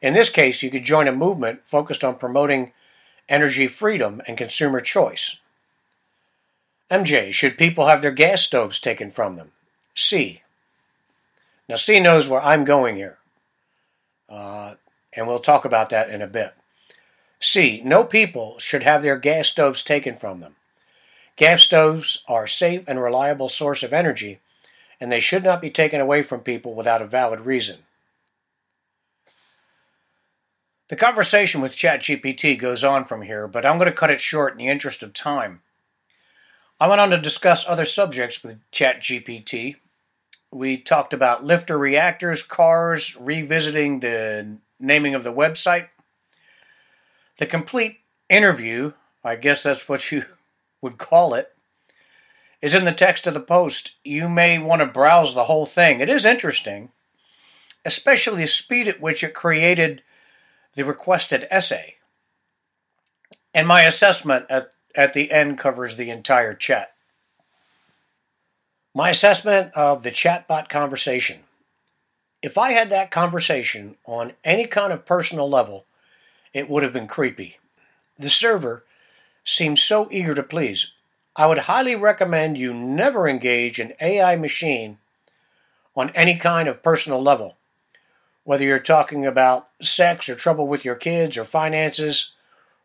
In 0.00 0.14
this 0.14 0.28
case, 0.28 0.62
you 0.62 0.70
could 0.70 0.84
join 0.84 1.08
a 1.08 1.12
movement 1.12 1.66
focused 1.66 2.04
on 2.04 2.16
promoting 2.16 2.72
energy 3.28 3.66
freedom 3.66 4.20
and 4.28 4.36
consumer 4.36 4.80
choice. 4.80 5.40
MJ, 6.94 7.32
should 7.32 7.58
people 7.58 7.88
have 7.88 8.02
their 8.02 8.12
gas 8.12 8.42
stoves 8.42 8.78
taken 8.78 9.10
from 9.10 9.34
them? 9.34 9.50
C. 9.96 10.42
Now, 11.68 11.74
C 11.74 11.98
knows 11.98 12.28
where 12.28 12.40
I'm 12.40 12.64
going 12.64 12.94
here, 12.94 13.18
uh, 14.28 14.76
and 15.12 15.26
we'll 15.26 15.40
talk 15.40 15.64
about 15.64 15.90
that 15.90 16.08
in 16.08 16.22
a 16.22 16.28
bit. 16.28 16.54
C. 17.40 17.82
No 17.84 18.04
people 18.04 18.60
should 18.60 18.84
have 18.84 19.02
their 19.02 19.18
gas 19.18 19.48
stoves 19.48 19.82
taken 19.82 20.14
from 20.14 20.38
them. 20.38 20.54
Gas 21.34 21.64
stoves 21.64 22.22
are 22.28 22.44
a 22.44 22.48
safe 22.48 22.84
and 22.86 23.02
reliable 23.02 23.48
source 23.48 23.82
of 23.82 23.92
energy, 23.92 24.38
and 25.00 25.10
they 25.10 25.18
should 25.18 25.42
not 25.42 25.60
be 25.60 25.70
taken 25.70 26.00
away 26.00 26.22
from 26.22 26.40
people 26.42 26.74
without 26.74 27.02
a 27.02 27.06
valid 27.06 27.40
reason. 27.40 27.78
The 30.88 30.96
conversation 30.96 31.60
with 31.60 31.74
ChatGPT 31.74 32.56
goes 32.56 32.84
on 32.84 33.04
from 33.04 33.22
here, 33.22 33.48
but 33.48 33.66
I'm 33.66 33.78
going 33.78 33.90
to 33.90 33.96
cut 33.96 34.12
it 34.12 34.20
short 34.20 34.52
in 34.52 34.58
the 34.58 34.68
interest 34.68 35.02
of 35.02 35.12
time. 35.12 35.62
I 36.80 36.88
went 36.88 37.00
on 37.00 37.10
to 37.10 37.18
discuss 37.18 37.68
other 37.68 37.84
subjects 37.84 38.42
with 38.42 38.58
ChatGPT. 38.72 39.76
We 40.50 40.76
talked 40.76 41.12
about 41.12 41.44
LFTR 41.44 41.78
reactors, 41.78 42.42
cars, 42.42 43.16
revisiting 43.16 44.00
the 44.00 44.58
naming 44.80 45.14
of 45.14 45.24
the 45.24 45.32
website. 45.32 45.88
The 47.38 47.46
complete 47.46 48.00
interview, 48.28 48.92
I 49.22 49.36
guess 49.36 49.62
that's 49.62 49.88
what 49.88 50.10
you 50.10 50.24
would 50.82 50.98
call 50.98 51.34
it, 51.34 51.52
is 52.60 52.74
in 52.74 52.84
the 52.84 52.92
text 52.92 53.26
of 53.26 53.34
the 53.34 53.40
post. 53.40 53.92
You 54.02 54.28
may 54.28 54.58
want 54.58 54.80
to 54.80 54.86
browse 54.86 55.34
the 55.34 55.44
whole 55.44 55.66
thing. 55.66 56.00
It 56.00 56.10
is 56.10 56.24
interesting, 56.24 56.90
especially 57.84 58.42
the 58.42 58.48
speed 58.48 58.88
at 58.88 59.00
which 59.00 59.22
it 59.22 59.34
created 59.34 60.02
the 60.74 60.84
requested 60.84 61.46
essay. 61.50 61.96
And 63.52 63.68
my 63.68 63.82
assessment 63.82 64.46
at, 64.50 64.73
at 64.94 65.12
the 65.12 65.30
end 65.30 65.58
covers 65.58 65.96
the 65.96 66.10
entire 66.10 66.54
chat. 66.54 66.92
My 68.94 69.10
assessment 69.10 69.72
of 69.74 70.02
the 70.02 70.10
chatbot 70.10 70.68
conversation. 70.68 71.40
If 72.42 72.58
I 72.58 72.72
had 72.72 72.90
that 72.90 73.10
conversation 73.10 73.96
on 74.04 74.34
any 74.44 74.66
kind 74.66 74.92
of 74.92 75.06
personal 75.06 75.48
level, 75.48 75.86
it 76.52 76.68
would 76.68 76.82
have 76.82 76.92
been 76.92 77.08
creepy. 77.08 77.58
The 78.18 78.30
server 78.30 78.84
seems 79.44 79.82
so 79.82 80.08
eager 80.10 80.34
to 80.34 80.42
please. 80.42 80.92
I 81.34 81.46
would 81.46 81.58
highly 81.58 81.96
recommend 81.96 82.58
you 82.58 82.72
never 82.72 83.26
engage 83.28 83.80
an 83.80 83.94
AI 84.00 84.36
machine 84.36 84.98
on 85.96 86.10
any 86.10 86.36
kind 86.36 86.68
of 86.68 86.82
personal 86.82 87.20
level 87.20 87.56
whether 88.44 88.64
you're 88.64 88.78
talking 88.78 89.26
about 89.26 89.68
sex 89.82 90.28
or 90.28 90.34
trouble 90.34 90.68
with 90.68 90.84
your 90.84 90.94
kids 90.94 91.36
or 91.36 91.44
finances, 91.44 92.32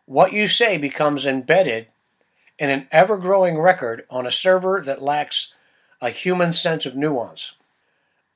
what 0.06 0.34
you 0.34 0.48
say 0.48 0.78
becomes 0.78 1.28
embedded 1.28 1.88
in 2.60 2.70
an 2.70 2.88
ever 2.92 3.18
growing 3.18 3.58
record 3.58 4.06
on 4.10 4.28
a 4.28 4.32
server 4.32 4.82
that 4.86 5.02
lacks 5.02 5.54
a 6.02 6.10
human 6.10 6.54
sense 6.54 6.86
of 6.86 6.96
nuance. 6.96 7.54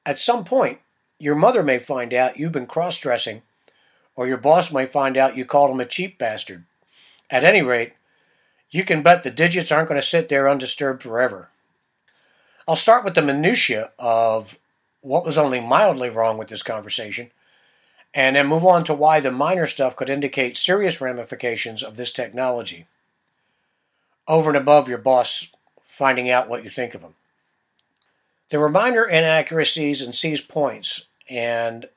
At 0.06 0.18
some 0.18 0.46
point, 0.46 0.80
your 1.20 1.36
mother 1.36 1.62
may 1.62 1.78
find 1.78 2.14
out 2.14 2.38
you've 2.38 2.54
been 2.54 2.66
cross 2.66 2.98
dressing, 3.00 3.42
or 4.16 4.28
your 4.28 4.38
boss 4.38 4.72
may 4.72 4.86
find 4.86 5.18
out 5.18 5.36
you 5.38 5.46
called 5.46 5.72
him 5.72 5.80
a 5.80 5.86
cheap 5.86 6.18
bastard. 6.18 6.64
At 7.30 7.44
any 7.44 7.62
rate, 7.62 7.94
you 8.72 8.84
can 8.84 9.04
bet 9.04 9.24
the 9.24 9.30
digits 9.30 9.72
aren't 9.72 9.90
going 9.90 10.00
to 10.00 10.06
sit 10.06 10.30
there 10.30 10.50
undisturbed 10.50 11.04
forever. 11.04 11.50
I'll 12.68 12.76
start 12.76 13.04
with 13.04 13.16
the 13.16 13.22
minutiae 13.22 13.92
of 14.00 14.58
what 15.02 15.26
was 15.26 15.38
only 15.38 15.60
mildly 15.60 16.10
wrong 16.10 16.38
with 16.38 16.48
this 16.48 16.64
conversation, 16.64 17.32
and 18.14 18.36
then 18.36 18.48
move 18.48 18.66
on 18.66 18.86
to 18.86 18.94
why 18.94 19.20
the 19.20 19.32
minor 19.32 19.68
stuff 19.68 19.96
could 19.96 20.10
indicate 20.10 20.56
serious 20.56 21.02
ramifications 21.02 21.84
of 21.84 21.98
this 21.98 22.14
technology. 22.14 22.88
Over 24.28 24.50
and 24.50 24.58
above 24.58 24.88
your 24.88 24.98
boss 24.98 25.52
finding 25.86 26.30
out 26.30 26.50
what 26.50 26.64
you 26.64 26.70
think 26.70 26.96
of 26.96 27.02
him. 27.02 27.16
There 28.50 28.60
were 28.60 28.70
minor 28.70 29.04
inaccuracies 29.04 30.02
in 30.02 30.14
C's 30.14 30.42
points 30.42 31.06
and 31.30 31.88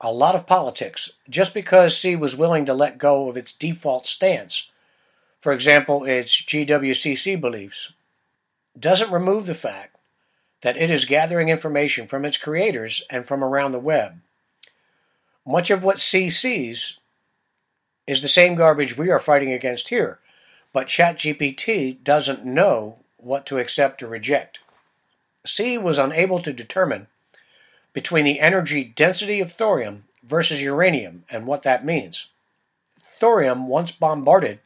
a 0.00 0.12
lot 0.12 0.34
of 0.34 0.46
politics 0.46 1.12
just 1.28 1.54
because 1.54 1.96
C 1.96 2.14
was 2.14 2.36
willing 2.36 2.66
to 2.66 2.74
let 2.74 2.98
go 2.98 3.28
of 3.28 3.36
its 3.36 3.52
default 3.52 4.06
stance. 4.06 4.68
For 5.40 5.52
example, 5.52 6.04
its 6.04 6.42
GWCC 6.42 7.40
beliefs 7.40 7.92
doesn't 8.78 9.12
remove 9.12 9.46
the 9.46 9.54
fact 9.54 9.96
that 10.62 10.76
it 10.76 10.90
is 10.90 11.04
gathering 11.04 11.48
information 11.48 12.06
from 12.06 12.24
its 12.24 12.38
creators 12.38 13.04
and 13.10 13.26
from 13.26 13.44
around 13.44 13.72
the 13.72 13.78
web. 13.78 14.20
Much 15.46 15.70
of 15.70 15.84
what 15.84 16.00
C 16.00 16.30
sees 16.30 16.98
is 18.06 18.22
the 18.22 18.28
same 18.28 18.54
garbage 18.54 18.96
we 18.96 19.10
are 19.10 19.18
fighting 19.18 19.52
against 19.52 19.90
here, 19.90 20.18
but 20.74 20.88
ChatGPT 20.88 22.02
doesn't 22.02 22.44
know 22.44 22.98
what 23.16 23.46
to 23.46 23.58
accept 23.58 24.02
or 24.02 24.08
reject. 24.08 24.58
C 25.46 25.78
was 25.78 25.98
unable 25.98 26.40
to 26.40 26.52
determine 26.52 27.06
between 27.92 28.24
the 28.24 28.40
energy 28.40 28.84
density 28.84 29.40
of 29.40 29.52
thorium 29.52 30.04
versus 30.24 30.60
uranium 30.60 31.24
and 31.30 31.46
what 31.46 31.62
that 31.62 31.84
means. 31.84 32.28
Thorium, 33.20 33.68
once 33.68 33.92
bombarded 33.92 34.58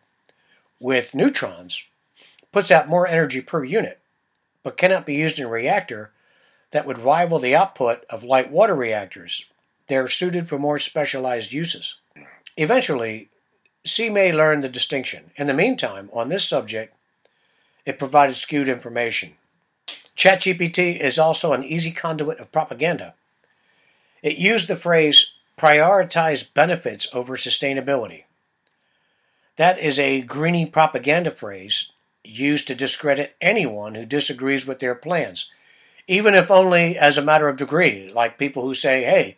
with 0.81 1.15
neutrons, 1.15 1.85
puts 2.53 2.71
out 2.71 2.89
more 2.89 3.07
energy 3.07 3.43
per 3.43 3.63
unit, 3.63 4.01
but 4.63 4.79
cannot 4.79 5.05
be 5.05 5.15
used 5.15 5.39
in 5.39 5.45
a 5.45 5.49
reactor 5.49 6.11
that 6.71 6.87
would 6.87 6.99
rival 6.99 7.39
the 7.39 7.55
output 7.55 8.05
of 8.09 8.25
light 8.25 8.51
water 8.51 8.75
reactors. 8.75 9.45
They're 9.89 10.09
suited 10.09 10.49
for 10.49 10.59
more 10.59 10.79
specialized 10.79 11.53
uses. 11.53 11.97
Eventually, 12.57 13.29
C 13.89 14.11
may 14.11 14.33
learn 14.33 14.61
the 14.61 14.69
distinction. 14.69 15.31
In 15.37 15.47
the 15.47 15.55
meantime, 15.55 16.11
on 16.13 16.29
this 16.29 16.45
subject, 16.45 16.95
it 17.87 17.99
provided 17.99 18.37
skewed 18.37 18.69
information. 18.69 19.35
ChatGPT 20.17 21.01
is 21.01 21.19
also 21.19 21.53
an 21.53 21.65
easy 21.65 21.93
conduit 21.93 22.39
of 22.39 22.53
propaganda. 22.53 23.15
It 24.23 24.37
used 24.37 24.69
the 24.69 24.77
phrase 24.77 25.35
prioritize 25.57 26.53
benefits 26.53 27.09
over 27.15 27.37
sustainability. 27.37 28.25
That 29.57 29.79
is 29.79 29.99
a 29.99 30.21
greeny 30.21 30.67
propaganda 30.67 31.31
phrase 31.31 31.93
used 32.25 32.69
to 32.69 32.75
discredit 32.75 33.37
anyone 33.41 33.95
who 33.95 34.05
disagrees 34.05 34.67
with 34.67 34.81
their 34.81 34.95
plans, 34.95 35.51
even 36.07 36.35
if 36.35 36.51
only 36.51 36.97
as 36.97 37.17
a 37.17 37.23
matter 37.23 37.49
of 37.49 37.57
degree, 37.57 38.09
like 38.09 38.39
people 38.39 38.63
who 38.63 38.75
say, 38.75 39.05
hey, 39.05 39.37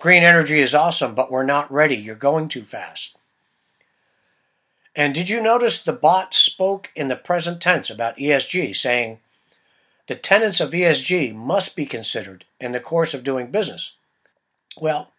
green 0.00 0.22
energy 0.22 0.60
is 0.60 0.74
awesome, 0.74 1.14
but 1.14 1.30
we're 1.30 1.44
not 1.44 1.70
ready, 1.72 1.96
you're 1.96 2.14
going 2.14 2.48
too 2.48 2.64
fast. 2.64 3.16
And 4.94 5.14
did 5.14 5.28
you 5.28 5.42
notice 5.42 5.82
the 5.82 5.92
bot 5.92 6.34
spoke 6.34 6.90
in 6.94 7.08
the 7.08 7.16
present 7.16 7.60
tense 7.60 7.88
about 7.88 8.18
ESG, 8.18 8.76
saying, 8.76 9.20
the 10.06 10.14
tenets 10.14 10.60
of 10.60 10.72
ESG 10.72 11.34
must 11.34 11.74
be 11.76 11.86
considered 11.86 12.44
in 12.60 12.72
the 12.72 12.80
course 12.80 13.14
of 13.14 13.24
doing 13.24 13.50
business? 13.50 13.94
Well, 14.78 15.12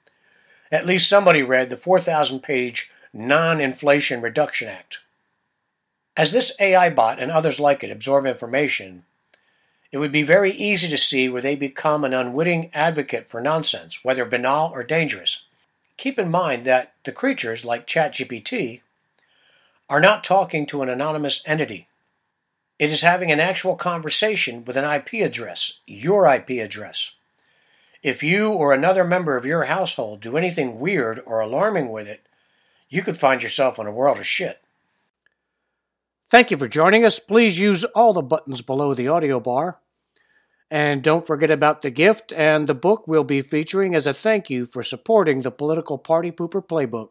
at 0.71 0.85
least 0.85 1.09
somebody 1.09 1.41
read 1.41 1.69
the 1.69 1.77
4,000 1.77 2.41
page 2.41 2.91
Non 3.13 3.59
Inflation 3.59 4.21
Reduction 4.21 4.67
Act. 4.67 4.99
As 6.15 6.31
this 6.31 6.53
AI 6.59 6.89
bot 6.89 7.19
and 7.19 7.31
others 7.31 7.59
like 7.59 7.83
it 7.83 7.89
absorb 7.89 8.27
information, 8.27 9.03
it 9.91 9.97
would 9.97 10.11
be 10.11 10.23
very 10.23 10.51
easy 10.51 10.87
to 10.89 10.97
see 10.97 11.29
where 11.29 11.41
they 11.41 11.55
become 11.55 12.03
an 12.03 12.13
unwitting 12.13 12.69
advocate 12.73 13.29
for 13.29 13.41
nonsense, 13.41 14.03
whether 14.03 14.25
banal 14.25 14.71
or 14.71 14.83
dangerous. 14.83 15.43
Keep 15.97 16.19
in 16.19 16.29
mind 16.29 16.65
that 16.65 16.93
the 17.03 17.11
creatures, 17.11 17.65
like 17.65 17.87
ChatGPT, 17.87 18.81
are 19.89 20.01
not 20.01 20.23
talking 20.23 20.65
to 20.67 20.81
an 20.81 20.89
anonymous 20.89 21.43
entity. 21.45 21.87
It 22.79 22.91
is 22.91 23.01
having 23.01 23.31
an 23.31 23.39
actual 23.39 23.75
conversation 23.75 24.65
with 24.65 24.77
an 24.77 24.85
IP 24.85 25.25
address, 25.25 25.79
your 25.85 26.27
IP 26.27 26.51
address. 26.51 27.13
If 28.01 28.23
you 28.23 28.51
or 28.51 28.73
another 28.73 29.03
member 29.03 29.37
of 29.37 29.45
your 29.45 29.65
household 29.65 30.19
do 30.19 30.35
anything 30.35 30.79
weird 30.79 31.21
or 31.25 31.39
alarming 31.39 31.89
with 31.89 32.07
it, 32.07 32.25
you 32.89 33.01
could 33.01 33.17
find 33.17 33.41
yourself 33.41 33.79
in 33.79 33.87
a 33.87 33.91
world 33.91 34.19
of 34.19 34.27
shit. 34.27 34.61
Thank 36.27 36.51
you 36.51 36.57
for 36.57 36.67
joining 36.67 37.05
us. 37.05 37.19
Please 37.19 37.59
use 37.59 37.83
all 37.85 38.11
the 38.13 38.21
buttons 38.21 38.61
below 38.61 38.93
the 38.93 39.07
audio 39.07 39.39
bar. 39.39 39.79
And 40.71 41.03
don't 41.03 41.25
forget 41.25 41.51
about 41.51 41.81
the 41.81 41.91
gift 41.91 42.33
and 42.33 42.65
the 42.65 42.73
book 42.73 43.07
we'll 43.07 43.23
be 43.23 43.41
featuring 43.41 43.93
as 43.93 44.07
a 44.07 44.13
thank 44.13 44.49
you 44.49 44.65
for 44.65 44.81
supporting 44.81 45.41
the 45.41 45.51
Political 45.51 45.99
Party 45.99 46.31
Pooper 46.31 46.65
Playbook. 46.65 47.09